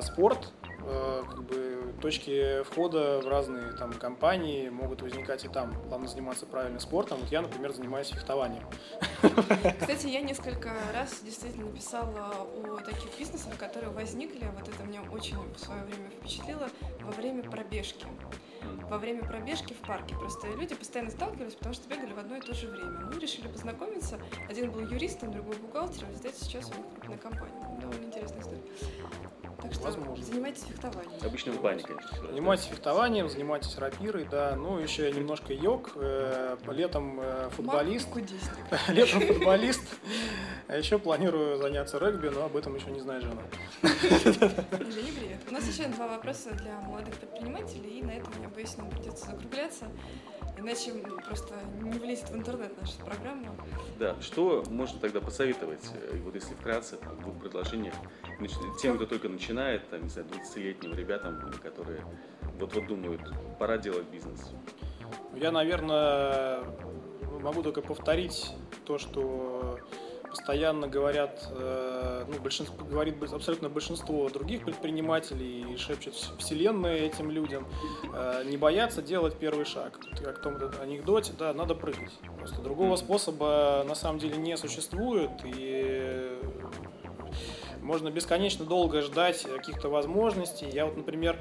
[0.00, 0.48] спорт,
[1.28, 5.74] как бы точки входа в разные там компании могут возникать и там.
[5.88, 7.18] Главное заниматься правильным спортом.
[7.20, 8.62] Вот я, например, занимаюсь фехтованием.
[9.80, 14.50] Кстати, я несколько раз действительно писала о таких бизнесах, которые возникли.
[14.58, 16.68] Вот это меня очень в свое время впечатлило
[17.02, 18.06] во время пробежки
[18.88, 20.14] во время пробежки в парке.
[20.14, 23.06] Просто люди постоянно сталкивались, потому что бегали в одно и то же время.
[23.12, 24.18] Мы решили познакомиться.
[24.48, 26.14] Один был юристом, другой бухгалтером.
[26.14, 27.80] Знаете, сейчас у них крупная компания.
[27.80, 28.62] Довольно интересная история.
[29.60, 30.24] Так что Возможно.
[30.24, 31.10] Занимаетесь фехтованием.
[31.24, 32.26] Обычно в бане, конечно.
[32.28, 34.54] Занимайтесь фехтованием, занимайтесь рапирой, да.
[34.56, 35.92] Ну, еще я немножко йог.
[35.96, 38.08] э, Летом э, футболист.
[38.88, 39.82] Летом футболист.
[40.68, 43.42] А еще планирую заняться регби, но об этом еще не знает жена.
[43.82, 45.40] Женя, привет.
[45.48, 49.26] У нас еще два вопроса для молодых предпринимателей, и на этом, я боюсь, нам придется
[49.26, 49.86] закругляться.
[50.58, 50.92] Иначе
[51.24, 53.54] просто не влезет в интернет наша программа.
[53.98, 55.88] Да, что можно тогда посоветовать,
[56.24, 57.94] вот если вкратце, там, в двух предложениях,
[58.80, 62.04] тем, кто только начинает, там, не знаю, 20-летним ребятам, которые
[62.58, 63.20] вот-вот думают,
[63.58, 64.50] пора делать бизнес.
[65.36, 66.64] Я, наверное,
[67.40, 68.50] могу только повторить
[68.84, 69.78] то, что
[70.30, 77.66] постоянно говорят, э, ну, большинство, говорит абсолютно большинство других предпринимателей и шепчет вселенная этим людям,
[78.12, 79.98] э, не бояться делать первый шаг.
[80.22, 82.12] Как в том анекдоте, да, надо прыгать.
[82.38, 86.38] Просто другого способа на самом деле не существует, и
[87.82, 90.68] можно бесконечно долго ждать каких-то возможностей.
[90.70, 91.38] Я вот, например,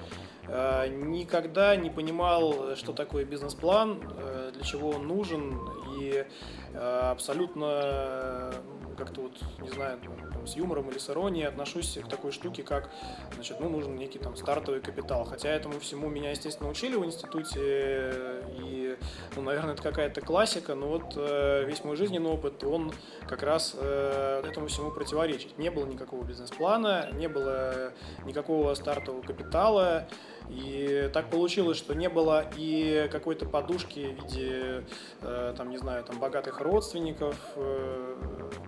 [0.48, 5.60] никогда не понимал, что такое бизнес-план, э, для чего он нужен,
[6.00, 6.26] и
[6.74, 8.54] э, абсолютно э,
[8.98, 10.00] как-то вот, не знаю,
[10.46, 12.90] с юмором или с иронией отношусь к такой штуке, как,
[13.36, 15.26] значит, ну, нужен некий там стартовый капитал.
[15.26, 18.98] Хотя этому всему меня, естественно, учили в институте, э, и,
[19.36, 22.92] ну, наверное, это какая-то классика, но вот э, весь мой жизненный опыт, он
[23.28, 25.58] как раз э, этому всему противоречит.
[25.58, 27.92] Не было никакого бизнес-плана, не было
[28.26, 30.08] никакого стартового капитала,
[30.50, 34.86] и так получилось, что не было и какой-то подушки в виде,
[35.22, 37.36] э, там, не знаю, там, богатых родственников.
[37.56, 38.16] э,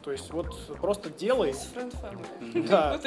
[0.04, 0.48] то есть вот
[0.82, 1.54] просто делай.
[2.70, 3.00] Да,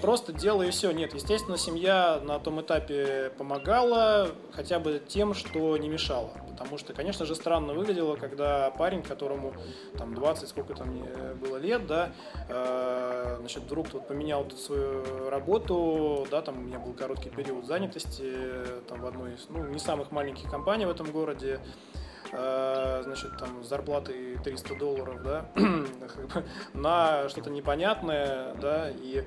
[0.00, 0.90] просто делай и все.
[0.92, 6.30] Нет, естественно, семья на том этапе помогала хотя бы тем, что не мешало.
[6.50, 9.54] Потому что, конечно же, странно выглядело, когда парень, которому
[9.96, 12.12] там 20, сколько там мне было лет, да,
[12.48, 17.66] э, значит, вдруг тут поменял тут свою работу, да, там у меня был короткий период
[17.66, 21.60] занятости э, там в одной из, ну, не самых маленьких компаний в этом городе,
[22.32, 25.46] э, значит, там с зарплатой 300 долларов, да,
[26.74, 29.24] на что-то непонятное, да, и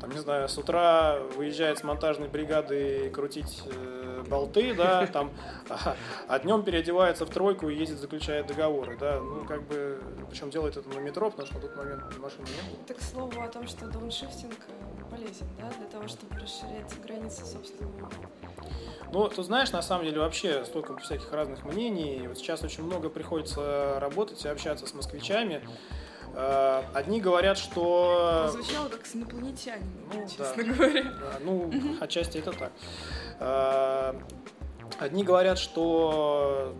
[0.00, 3.95] там, не знаю, с утра выезжает с монтажной бригады крутить э,
[4.26, 5.30] болты, да, там,
[5.68, 5.96] а,
[6.28, 10.00] а днем переодевается в тройку и ездит, заключает договоры, да, ну, как бы,
[10.30, 12.84] причем делает это на метро, потому что на тот момент машины не было.
[12.86, 17.44] Так, к слову о том, что дауншифтинг э, полезен, да, для того, чтобы расширять границы
[17.44, 18.10] собственного.
[19.12, 22.26] Ну, ты знаешь, на самом деле вообще столько всяких разных мнений.
[22.26, 25.62] Вот сейчас очень много приходится работать и общаться с москвичами.
[26.34, 28.48] Э, Одни говорят, что...
[28.52, 30.62] Звучало как с инопланетянином, Ну, честно да.
[30.62, 31.02] говоря.
[31.04, 31.70] Да, Ну,
[32.00, 32.72] отчасти это так.
[34.98, 36.74] Одни говорят, что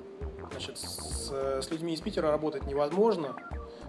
[0.50, 3.36] значит, с, с людьми из Питера работать невозможно,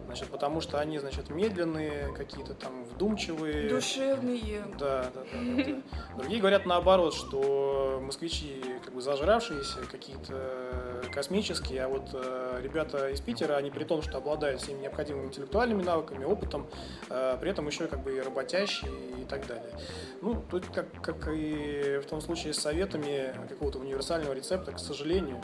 [0.08, 3.70] значит, потому что они, значит, медленные, какие-то там вдумчивые.
[3.70, 4.64] Душевные.
[4.80, 6.18] Да, да, да, да, да.
[6.18, 13.20] Другие говорят наоборот, что москвичи как бы зажравшиеся, какие-то космические, а вот э, ребята из
[13.20, 16.68] Питера, они при том, что обладают всеми необходимыми интеллектуальными навыками, опытом,
[17.10, 18.92] э, при этом еще как бы и работящие
[19.22, 19.74] и так далее.
[20.22, 25.42] Ну, тут как, как и в том случае с советами какого-то универсального рецепта, к сожалению,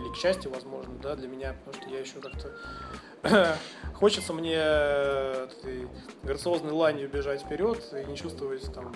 [0.00, 2.52] или к счастью, возможно, да, для меня, потому что я еще как-то
[3.94, 5.88] хочется мне э, этой
[6.22, 8.94] грациозной ланью бежать вперед и не чувствовать там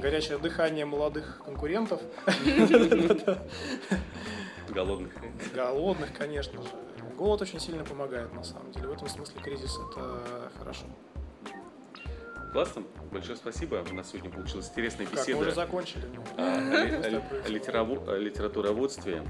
[0.00, 2.00] горячее дыхание молодых конкурентов,
[4.68, 5.12] Голодных.
[5.52, 6.68] голодных, конечно же.
[7.16, 8.86] Голод очень сильно помогает, на самом деле.
[8.88, 10.86] В этом смысле кризис– это хорошо.
[12.52, 12.82] Классно.
[13.12, 13.84] Большое спасибо.
[13.90, 16.04] У нас сегодня получилась интересная Как, мы уже беседа закончили?
[16.14, 16.22] ну.
[16.36, 17.48] о, о происходит?
[17.50, 19.22] литераво- о литературоводстве,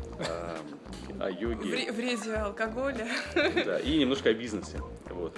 [1.19, 1.71] о, о йоге.
[1.71, 3.07] Вре- Вреде алкоголя.
[3.65, 4.79] Да, и немножко о бизнесе.
[5.11, 5.37] Вот.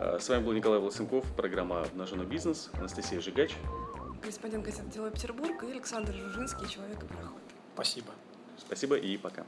[0.00, 3.54] А, С вами был Николай Волосенков, программа «Обнаженный бизнес», Анастасия Жигач.
[4.22, 7.40] Корреспондент газеты «Дело Петербург» и Александр Жужинский, человек и проход.
[7.74, 8.08] Спасибо.
[8.58, 9.44] Спасибо и пока.